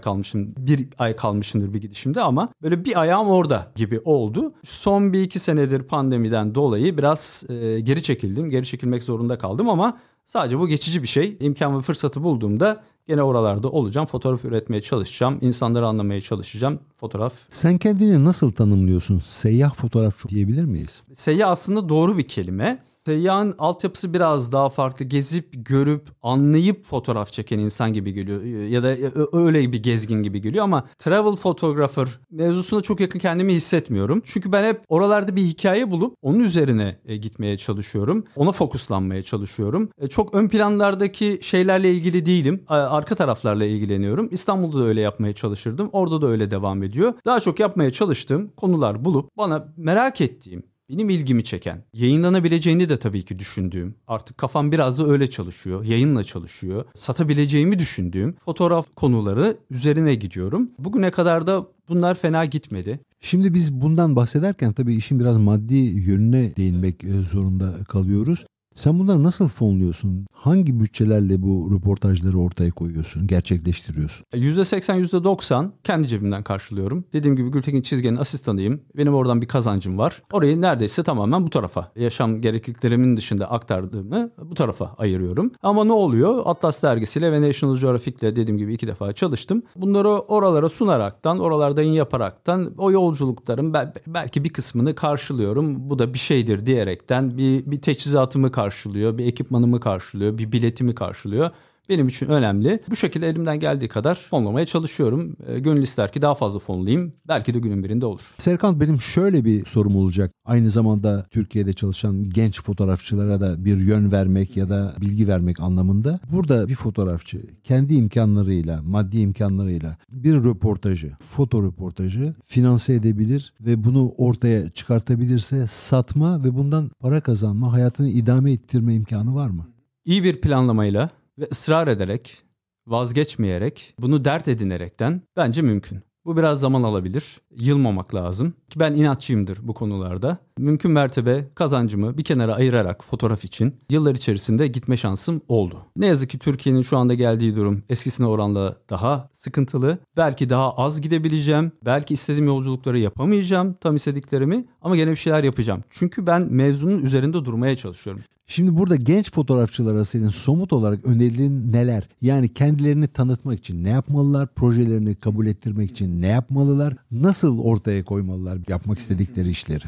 kalmışım. 0.00 0.54
Bir 0.56 0.88
ay 0.98 1.16
kalmışımdır 1.16 1.74
bir 1.74 1.80
gidişimde 1.80 2.20
ama 2.20 2.48
böyle 2.62 2.84
bir 2.84 3.00
ayağım 3.00 3.28
orada 3.28 3.72
gibi 3.76 4.00
oldu. 4.04 4.52
Son 4.64 5.12
bir 5.12 5.22
iki 5.22 5.38
senedir 5.38 5.82
pandemiden 5.82 6.54
dolayı 6.54 6.98
biraz 6.98 7.44
e, 7.48 7.80
geri 7.80 8.02
çekildim. 8.02 8.50
Geri 8.50 8.66
çekilmek 8.66 9.02
zorunda 9.02 9.38
kaldım 9.38 9.68
ama 9.68 9.98
sadece 10.26 10.58
bu 10.58 10.68
geçici 10.68 11.02
bir 11.02 11.08
şey. 11.08 11.36
İmkan 11.40 11.78
ve 11.78 11.82
fırsatı 11.82 12.22
bulduğumda 12.22 12.82
Gene 13.10 13.22
oralarda 13.22 13.68
olacağım. 13.68 14.06
Fotoğraf 14.06 14.44
üretmeye 14.44 14.82
çalışacağım. 14.82 15.38
İnsanları 15.40 15.86
anlamaya 15.86 16.20
çalışacağım. 16.20 16.78
Fotoğraf. 17.00 17.32
Sen 17.50 17.78
kendini 17.78 18.24
nasıl 18.24 18.52
tanımlıyorsun? 18.52 19.18
Seyyah 19.18 19.74
fotoğrafçı 19.74 20.28
diyebilir 20.28 20.64
miyiz? 20.64 21.02
Seyyah 21.14 21.50
aslında 21.50 21.88
doğru 21.88 22.18
bir 22.18 22.28
kelime. 22.28 22.82
Seyyahın 23.06 23.54
altyapısı 23.58 24.14
biraz 24.14 24.52
daha 24.52 24.68
farklı. 24.68 25.04
Gezip, 25.04 25.48
görüp, 25.52 26.08
anlayıp 26.22 26.84
fotoğraf 26.84 27.32
çeken 27.32 27.58
insan 27.58 27.92
gibi 27.92 28.12
geliyor. 28.12 28.42
Ya 28.44 28.82
da 28.82 28.96
öyle 29.32 29.72
bir 29.72 29.82
gezgin 29.82 30.22
gibi 30.22 30.40
geliyor 30.40 30.64
ama 30.64 30.88
travel 30.98 31.36
photographer 31.36 32.08
mevzusunda 32.30 32.82
çok 32.82 33.00
yakın 33.00 33.18
kendimi 33.18 33.54
hissetmiyorum. 33.54 34.22
Çünkü 34.24 34.52
ben 34.52 34.64
hep 34.64 34.82
oralarda 34.88 35.36
bir 35.36 35.42
hikaye 35.42 35.90
bulup 35.90 36.14
onun 36.22 36.40
üzerine 36.40 36.98
e, 37.04 37.16
gitmeye 37.16 37.58
çalışıyorum. 37.58 38.24
Ona 38.36 38.52
fokuslanmaya 38.52 39.22
çalışıyorum. 39.22 39.90
E, 39.98 40.08
çok 40.08 40.34
ön 40.34 40.48
planlardaki 40.48 41.38
şeylerle 41.42 41.92
ilgili 41.92 42.26
değilim. 42.26 42.64
Arka 42.68 43.14
taraflarla 43.14 43.64
ilgileniyorum. 43.64 44.28
İstanbul'da 44.32 44.78
da 44.78 44.84
öyle 44.84 45.00
yapmaya 45.00 45.34
çalışırdım. 45.34 45.90
Orada 45.92 46.22
da 46.22 46.26
öyle 46.26 46.50
devam 46.50 46.82
ediyor. 46.82 47.14
Daha 47.24 47.40
çok 47.40 47.60
yapmaya 47.60 47.90
çalıştığım 47.90 48.48
konular 48.48 49.04
bulup 49.04 49.30
bana 49.36 49.72
merak 49.76 50.20
ettiğim 50.20 50.62
benim 50.90 51.10
ilgimi 51.10 51.44
çeken, 51.44 51.84
yayınlanabileceğini 51.92 52.88
de 52.88 52.98
tabii 52.98 53.24
ki 53.24 53.38
düşündüğüm, 53.38 53.94
artık 54.08 54.38
kafam 54.38 54.72
biraz 54.72 54.98
da 54.98 55.06
öyle 55.06 55.30
çalışıyor, 55.30 55.84
yayınla 55.84 56.24
çalışıyor, 56.24 56.84
satabileceğimi 56.94 57.78
düşündüğüm 57.78 58.36
fotoğraf 58.44 58.86
konuları 58.96 59.56
üzerine 59.70 60.14
gidiyorum. 60.14 60.70
Bugüne 60.78 61.10
kadar 61.10 61.46
da 61.46 61.66
bunlar 61.88 62.14
fena 62.14 62.44
gitmedi. 62.44 63.00
Şimdi 63.20 63.54
biz 63.54 63.72
bundan 63.72 64.16
bahsederken 64.16 64.72
tabii 64.72 64.94
işin 64.94 65.20
biraz 65.20 65.38
maddi 65.38 65.76
yönüne 65.76 66.56
değinmek 66.56 67.04
e, 67.04 67.12
zorunda 67.12 67.84
kalıyoruz. 67.84 68.46
Sen 68.74 68.98
bunları 68.98 69.22
nasıl 69.22 69.48
fonluyorsun? 69.48 70.26
Hangi 70.32 70.80
bütçelerle 70.80 71.42
bu 71.42 71.70
röportajları 71.74 72.38
ortaya 72.38 72.70
koyuyorsun, 72.70 73.26
gerçekleştiriyorsun? 73.26 74.24
%80, 74.32 75.00
%90 75.00 75.70
kendi 75.84 76.08
cebimden 76.08 76.42
karşılıyorum. 76.42 77.04
Dediğim 77.12 77.36
gibi 77.36 77.50
Gültekin 77.50 77.82
Çizgen'in 77.82 78.16
asistanıyım. 78.16 78.80
Benim 78.96 79.14
oradan 79.14 79.42
bir 79.42 79.46
kazancım 79.46 79.98
var. 79.98 80.22
Orayı 80.32 80.60
neredeyse 80.60 81.02
tamamen 81.02 81.46
bu 81.46 81.50
tarafa, 81.50 81.92
yaşam 81.96 82.40
gerekliliklerimin 82.40 83.16
dışında 83.16 83.50
aktardığımı 83.50 84.30
bu 84.44 84.54
tarafa 84.54 84.94
ayırıyorum. 84.98 85.52
Ama 85.62 85.84
ne 85.84 85.92
oluyor? 85.92 86.42
Atlas 86.44 86.82
dergisiyle 86.82 87.32
ve 87.32 87.42
National 87.42 87.76
Geographic'le 87.76 88.36
dediğim 88.36 88.58
gibi 88.58 88.74
iki 88.74 88.86
defa 88.86 89.12
çalıştım. 89.12 89.62
Bunları 89.76 90.08
oralara 90.08 90.68
sunaraktan, 90.68 91.38
oralarda 91.38 91.82
yayın 91.82 91.94
yaparaktan 91.94 92.74
o 92.78 92.90
yolculukların 92.90 93.74
belki 94.06 94.44
bir 94.44 94.48
kısmını 94.48 94.94
karşılıyorum. 94.94 95.90
Bu 95.90 95.98
da 95.98 96.14
bir 96.14 96.18
şeydir 96.18 96.66
diyerekten 96.66 97.38
bir, 97.38 97.70
bir 97.70 97.80
teçhizatımı 97.80 98.52
karşılıyor, 98.60 99.18
bir 99.18 99.26
ekipmanımı 99.26 99.80
karşılıyor, 99.80 100.38
bir 100.38 100.52
biletimi 100.52 100.94
karşılıyor 100.94 101.50
benim 101.90 102.08
için 102.08 102.28
önemli. 102.28 102.80
Bu 102.90 102.96
şekilde 102.96 103.28
elimden 103.28 103.60
geldiği 103.60 103.88
kadar 103.88 104.14
fonlamaya 104.30 104.66
çalışıyorum. 104.66 105.36
E, 105.46 105.58
gönül 105.58 105.82
ister 105.82 106.12
ki 106.12 106.22
daha 106.22 106.34
fazla 106.34 106.58
fonlayayım. 106.58 107.12
Belki 107.28 107.54
de 107.54 107.58
günün 107.58 107.84
birinde 107.84 108.06
olur. 108.06 108.22
Serkan 108.38 108.80
benim 108.80 109.00
şöyle 109.00 109.44
bir 109.44 109.66
sorum 109.66 109.96
olacak. 109.96 110.32
Aynı 110.44 110.70
zamanda 110.70 111.24
Türkiye'de 111.30 111.72
çalışan 111.72 112.24
genç 112.24 112.62
fotoğrafçılara 112.62 113.40
da 113.40 113.64
bir 113.64 113.76
yön 113.76 114.12
vermek 114.12 114.56
ya 114.56 114.68
da 114.68 114.94
bilgi 115.00 115.28
vermek 115.28 115.60
anlamında. 115.60 116.20
Burada 116.32 116.68
bir 116.68 116.74
fotoğrafçı 116.74 117.42
kendi 117.64 117.94
imkanlarıyla, 117.94 118.82
maddi 118.82 119.18
imkanlarıyla 119.18 119.96
bir 120.10 120.34
röportajı, 120.34 121.12
foto 121.20 121.62
röportajı 121.62 122.34
finanse 122.44 122.94
edebilir 122.94 123.52
ve 123.60 123.84
bunu 123.84 124.12
ortaya 124.16 124.70
çıkartabilirse 124.70 125.66
satma 125.66 126.44
ve 126.44 126.54
bundan 126.54 126.90
para 127.00 127.20
kazanma, 127.20 127.72
hayatını 127.72 128.08
idame 128.08 128.52
ettirme 128.52 128.94
imkanı 128.94 129.34
var 129.34 129.50
mı? 129.50 129.66
İyi 130.04 130.24
bir 130.24 130.40
planlamayla 130.40 131.10
ve 131.40 131.48
ısrar 131.52 131.88
ederek, 131.88 132.42
vazgeçmeyerek, 132.86 133.94
bunu 133.98 134.24
dert 134.24 134.48
edinerekten 134.48 135.22
bence 135.36 135.62
mümkün. 135.62 136.02
Bu 136.24 136.36
biraz 136.36 136.60
zaman 136.60 136.82
alabilir. 136.82 137.40
Yılmamak 137.50 138.14
lazım. 138.14 138.54
Ki 138.70 138.80
ben 138.80 138.92
inatçıyımdır 138.92 139.58
bu 139.62 139.74
konularda. 139.74 140.38
Mümkün 140.58 140.90
mertebe 140.90 141.48
kazancımı 141.54 142.18
bir 142.18 142.24
kenara 142.24 142.54
ayırarak 142.54 143.04
fotoğraf 143.04 143.44
için 143.44 143.74
yıllar 143.90 144.14
içerisinde 144.14 144.66
gitme 144.66 144.96
şansım 144.96 145.40
oldu. 145.48 145.86
Ne 145.96 146.06
yazık 146.06 146.30
ki 146.30 146.38
Türkiye'nin 146.38 146.82
şu 146.82 146.98
anda 146.98 147.14
geldiği 147.14 147.56
durum 147.56 147.82
eskisine 147.88 148.26
oranla 148.26 148.76
daha 148.90 149.28
sıkıntılı. 149.32 149.98
Belki 150.16 150.50
daha 150.50 150.72
az 150.76 151.00
gidebileceğim. 151.00 151.72
Belki 151.84 152.14
istediğim 152.14 152.46
yolculukları 152.46 152.98
yapamayacağım 152.98 153.76
tam 153.80 153.96
istediklerimi 153.96 154.64
ama 154.82 154.96
gene 154.96 155.10
bir 155.10 155.16
şeyler 155.16 155.44
yapacağım. 155.44 155.84
Çünkü 155.90 156.26
ben 156.26 156.42
mevzunun 156.52 157.02
üzerinde 157.02 157.44
durmaya 157.44 157.76
çalışıyorum. 157.76 158.22
Şimdi 158.50 158.76
burada 158.76 158.96
genç 158.96 159.32
fotoğrafçılara 159.32 160.04
senin 160.04 160.28
somut 160.28 160.72
olarak 160.72 161.04
önerilerin 161.04 161.72
neler? 161.72 162.08
Yani 162.22 162.54
kendilerini 162.54 163.08
tanıtmak 163.08 163.58
için 163.58 163.84
ne 163.84 163.90
yapmalılar? 163.90 164.48
Projelerini 164.54 165.14
kabul 165.14 165.46
ettirmek 165.46 165.90
için 165.90 166.22
ne 166.22 166.26
yapmalılar? 166.26 166.94
Nasıl 167.10 167.58
ortaya 167.58 168.04
koymalılar 168.04 168.58
yapmak 168.68 168.98
istedikleri 168.98 169.50
işleri? 169.50 169.84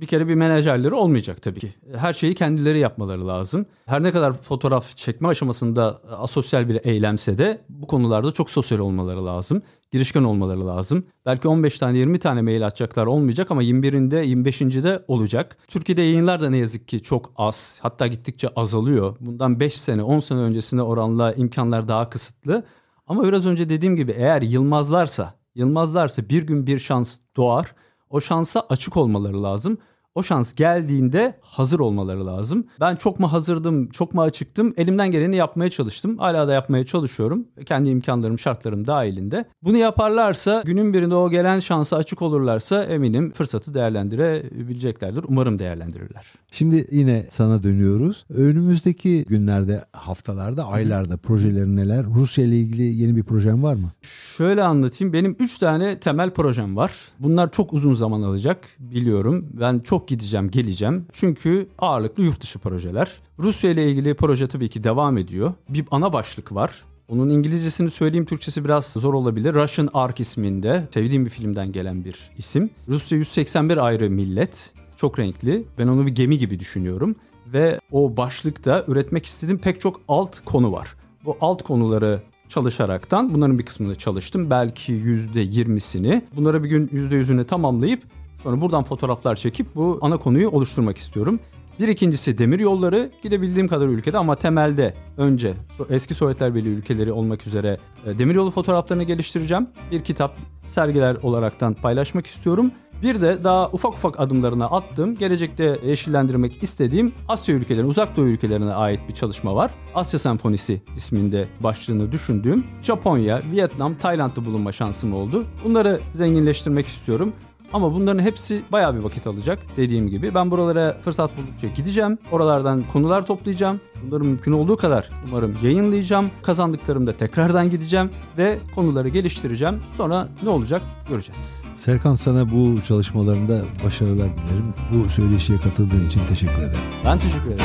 bir 0.00 0.06
kere 0.06 0.28
bir 0.28 0.34
menajerleri 0.34 0.94
olmayacak 0.94 1.42
tabii 1.42 1.60
ki. 1.60 1.74
Her 1.96 2.12
şeyi 2.12 2.34
kendileri 2.34 2.78
yapmaları 2.78 3.26
lazım. 3.26 3.66
Her 3.86 4.02
ne 4.02 4.12
kadar 4.12 4.32
fotoğraf 4.32 4.96
çekme 4.96 5.28
aşamasında 5.28 6.00
asosyal 6.10 6.68
bir 6.68 6.80
eylemse 6.84 7.38
de 7.38 7.60
bu 7.68 7.86
konularda 7.86 8.32
çok 8.32 8.50
sosyal 8.50 8.78
olmaları 8.78 9.26
lazım. 9.26 9.62
Girişken 9.90 10.24
olmaları 10.24 10.66
lazım. 10.66 11.06
Belki 11.26 11.48
15 11.48 11.78
tane 11.78 11.98
20 11.98 12.18
tane 12.18 12.42
mail 12.42 12.66
atacaklar 12.66 13.06
olmayacak 13.06 13.50
ama 13.50 13.62
21'inde 13.62 14.24
25'inde 14.24 15.04
olacak. 15.08 15.56
Türkiye'de 15.68 16.02
yayınlar 16.02 16.40
da 16.40 16.50
ne 16.50 16.56
yazık 16.56 16.88
ki 16.88 17.02
çok 17.02 17.32
az. 17.36 17.78
Hatta 17.82 18.06
gittikçe 18.06 18.48
azalıyor. 18.56 19.16
Bundan 19.20 19.60
5 19.60 19.80
sene 19.80 20.02
10 20.02 20.20
sene 20.20 20.38
öncesine 20.38 20.82
oranla 20.82 21.32
imkanlar 21.32 21.88
daha 21.88 22.10
kısıtlı. 22.10 22.64
Ama 23.06 23.24
biraz 23.24 23.46
önce 23.46 23.68
dediğim 23.68 23.96
gibi 23.96 24.12
eğer 24.12 24.42
yılmazlarsa, 24.42 25.34
yılmazlarsa 25.54 26.28
bir 26.28 26.42
gün 26.42 26.66
bir 26.66 26.78
şans 26.78 27.18
doğar. 27.36 27.74
O 28.10 28.20
şansa 28.20 28.66
açık 28.68 28.96
olmaları 28.96 29.42
lazım 29.42 29.78
o 30.20 30.22
şans 30.22 30.54
geldiğinde 30.54 31.34
hazır 31.40 31.80
olmaları 31.80 32.26
lazım. 32.26 32.66
Ben 32.80 32.96
çok 32.96 33.20
mu 33.20 33.32
hazırdım, 33.32 33.88
çok 33.88 34.14
mu 34.14 34.22
açıktım? 34.22 34.74
Elimden 34.76 35.10
geleni 35.10 35.36
yapmaya 35.36 35.70
çalıştım. 35.70 36.18
Hala 36.18 36.48
da 36.48 36.52
yapmaya 36.52 36.86
çalışıyorum. 36.86 37.46
Kendi 37.66 37.90
imkanlarım, 37.90 38.38
şartlarım 38.38 38.86
dahilinde. 38.86 39.44
Bunu 39.62 39.76
yaparlarsa, 39.76 40.62
günün 40.66 40.94
birinde 40.94 41.14
o 41.14 41.30
gelen 41.30 41.60
şansa 41.60 41.96
açık 41.96 42.22
olurlarsa 42.22 42.84
eminim 42.84 43.32
fırsatı 43.32 43.74
değerlendirebileceklerdir. 43.74 45.24
Umarım 45.28 45.58
değerlendirirler. 45.58 46.26
Şimdi 46.52 46.86
yine 46.90 47.26
sana 47.30 47.62
dönüyoruz. 47.62 48.24
Önümüzdeki 48.30 49.24
günlerde, 49.28 49.84
haftalarda, 49.92 50.66
aylarda 50.66 51.16
projelerin 51.16 51.76
neler? 51.76 52.06
Rusya 52.14 52.44
ile 52.44 52.60
ilgili 52.60 52.82
yeni 52.82 53.16
bir 53.16 53.22
projem 53.22 53.62
var 53.62 53.74
mı? 53.74 53.90
Şöyle 54.36 54.62
anlatayım. 54.62 55.12
Benim 55.12 55.36
3 55.38 55.58
tane 55.58 56.00
temel 56.00 56.30
projem 56.30 56.76
var. 56.76 56.92
Bunlar 57.18 57.52
çok 57.52 57.72
uzun 57.72 57.94
zaman 57.94 58.22
alacak 58.22 58.58
biliyorum. 58.78 59.46
Ben 59.52 59.78
çok 59.78 60.09
gideceğim, 60.10 60.50
geleceğim. 60.50 61.06
Çünkü 61.12 61.68
ağırlıklı 61.78 62.22
yurt 62.22 62.40
dışı 62.40 62.58
projeler. 62.58 63.10
Rusya 63.38 63.70
ile 63.70 63.90
ilgili 63.90 64.14
proje 64.14 64.48
tabii 64.48 64.68
ki 64.68 64.84
devam 64.84 65.18
ediyor. 65.18 65.54
Bir 65.68 65.84
ana 65.90 66.12
başlık 66.12 66.54
var. 66.54 66.82
Onun 67.08 67.28
İngilizcesini 67.28 67.90
söyleyeyim, 67.90 68.24
Türkçesi 68.24 68.64
biraz 68.64 68.86
zor 68.86 69.14
olabilir. 69.14 69.54
Russian 69.54 69.88
Ark 69.94 70.20
isminde 70.20 70.88
sevdiğim 70.94 71.24
bir 71.24 71.30
filmden 71.30 71.72
gelen 71.72 72.04
bir 72.04 72.30
isim. 72.38 72.70
Rusya 72.88 73.18
181 73.18 73.76
ayrı 73.76 74.10
millet. 74.10 74.72
Çok 74.96 75.18
renkli. 75.18 75.64
Ben 75.78 75.86
onu 75.86 76.06
bir 76.06 76.14
gemi 76.14 76.38
gibi 76.38 76.60
düşünüyorum. 76.60 77.16
Ve 77.46 77.80
o 77.92 78.16
başlıkta 78.16 78.84
üretmek 78.88 79.26
istediğim 79.26 79.58
pek 79.58 79.80
çok 79.80 80.00
alt 80.08 80.44
konu 80.44 80.72
var. 80.72 80.94
Bu 81.24 81.36
alt 81.40 81.62
konuları 81.62 82.20
çalışaraktan 82.48 83.34
bunların 83.34 83.58
bir 83.58 83.66
kısmını 83.66 83.94
çalıştım. 83.94 84.50
Belki 84.50 84.92
%20'sini. 84.92 86.22
Bunları 86.36 86.64
bir 86.64 86.68
gün 86.68 86.86
%100'ünü 86.88 87.44
tamamlayıp 87.46 88.02
Sonra 88.42 88.60
buradan 88.60 88.82
fotoğraflar 88.84 89.36
çekip 89.36 89.74
bu 89.74 89.98
ana 90.02 90.16
konuyu 90.16 90.48
oluşturmak 90.48 90.98
istiyorum. 90.98 91.40
Bir 91.80 91.88
ikincisi 91.88 92.38
demir 92.38 92.60
yolları 92.60 93.10
gidebildiğim 93.22 93.68
kadar 93.68 93.86
ülkede 93.86 94.18
ama 94.18 94.36
temelde 94.36 94.94
önce 95.16 95.54
eski 95.90 96.14
Sovyetler 96.14 96.54
Birliği 96.54 96.74
ülkeleri 96.74 97.12
olmak 97.12 97.46
üzere 97.46 97.76
e, 98.06 98.18
demir 98.18 98.34
yolu 98.34 98.50
fotoğraflarını 98.50 99.02
geliştireceğim. 99.02 99.66
Bir 99.90 100.04
kitap 100.04 100.36
sergiler 100.70 101.16
olaraktan 101.22 101.74
paylaşmak 101.74 102.26
istiyorum. 102.26 102.72
Bir 103.02 103.20
de 103.20 103.44
daha 103.44 103.68
ufak 103.72 103.94
ufak 103.94 104.20
adımlarına 104.20 104.66
attığım, 104.66 105.14
gelecekte 105.14 105.78
yeşillendirmek 105.86 106.62
istediğim 106.62 107.12
Asya 107.28 107.54
ülkelerine, 107.54 107.88
uzak 107.88 108.16
doğu 108.16 108.26
ülkelerine 108.26 108.72
ait 108.72 109.00
bir 109.08 109.14
çalışma 109.14 109.56
var. 109.56 109.70
Asya 109.94 110.18
Senfonisi 110.18 110.82
isminde 110.96 111.46
başlığını 111.60 112.12
düşündüğüm 112.12 112.64
Japonya, 112.82 113.40
Vietnam, 113.52 113.94
Tayland'da 113.94 114.44
bulunma 114.44 114.72
şansım 114.72 115.14
oldu. 115.14 115.44
Bunları 115.64 116.00
zenginleştirmek 116.14 116.86
istiyorum. 116.86 117.32
Ama 117.72 117.94
bunların 117.94 118.22
hepsi 118.22 118.62
bayağı 118.72 118.94
bir 118.94 119.00
vakit 119.00 119.26
alacak 119.26 119.58
dediğim 119.76 120.08
gibi. 120.08 120.34
Ben 120.34 120.50
buralara 120.50 120.96
fırsat 121.04 121.30
buldukça 121.38 121.66
gideceğim. 121.66 122.18
Oralardan 122.32 122.82
konular 122.92 123.26
toplayacağım. 123.26 123.80
Bunları 124.04 124.24
mümkün 124.24 124.52
olduğu 124.52 124.76
kadar 124.76 125.10
umarım 125.28 125.56
yayınlayacağım. 125.62 126.26
Kazandıklarımda 126.42 127.12
tekrardan 127.12 127.70
gideceğim 127.70 128.10
ve 128.38 128.58
konuları 128.74 129.08
geliştireceğim. 129.08 129.74
Sonra 129.96 130.28
ne 130.42 130.48
olacak 130.48 130.82
göreceğiz. 131.08 131.60
Serkan 131.76 132.14
sana 132.14 132.50
bu 132.50 132.82
çalışmalarında 132.88 133.60
başarılar 133.84 134.16
dilerim. 134.16 134.74
Bu 134.94 135.08
söyleşiye 135.08 135.58
katıldığın 135.58 136.06
için 136.06 136.20
teşekkür 136.28 136.62
ederim. 136.62 136.80
Ben 137.06 137.18
teşekkür 137.18 137.50
ederim. 137.50 137.64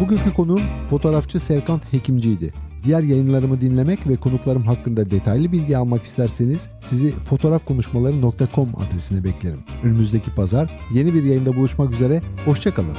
Bugünkü 0.00 0.34
konuğum 0.34 0.60
fotoğrafçı 0.90 1.40
Serkan 1.40 1.80
Hekimci'ydi. 1.90 2.52
Diğer 2.84 3.02
yayınlarımı 3.02 3.60
dinlemek 3.60 4.08
ve 4.08 4.16
konuklarım 4.16 4.62
hakkında 4.62 5.10
detaylı 5.10 5.52
bilgi 5.52 5.76
almak 5.76 6.02
isterseniz 6.02 6.68
sizi 6.80 7.10
fotoğrafkonuşmaları.com 7.10 8.68
adresine 8.76 9.24
beklerim. 9.24 9.60
Önümüzdeki 9.82 10.34
pazar 10.34 10.80
yeni 10.94 11.14
bir 11.14 11.22
yayında 11.22 11.56
buluşmak 11.56 11.94
üzere. 11.94 12.20
Hoşçakalın. 12.44 12.96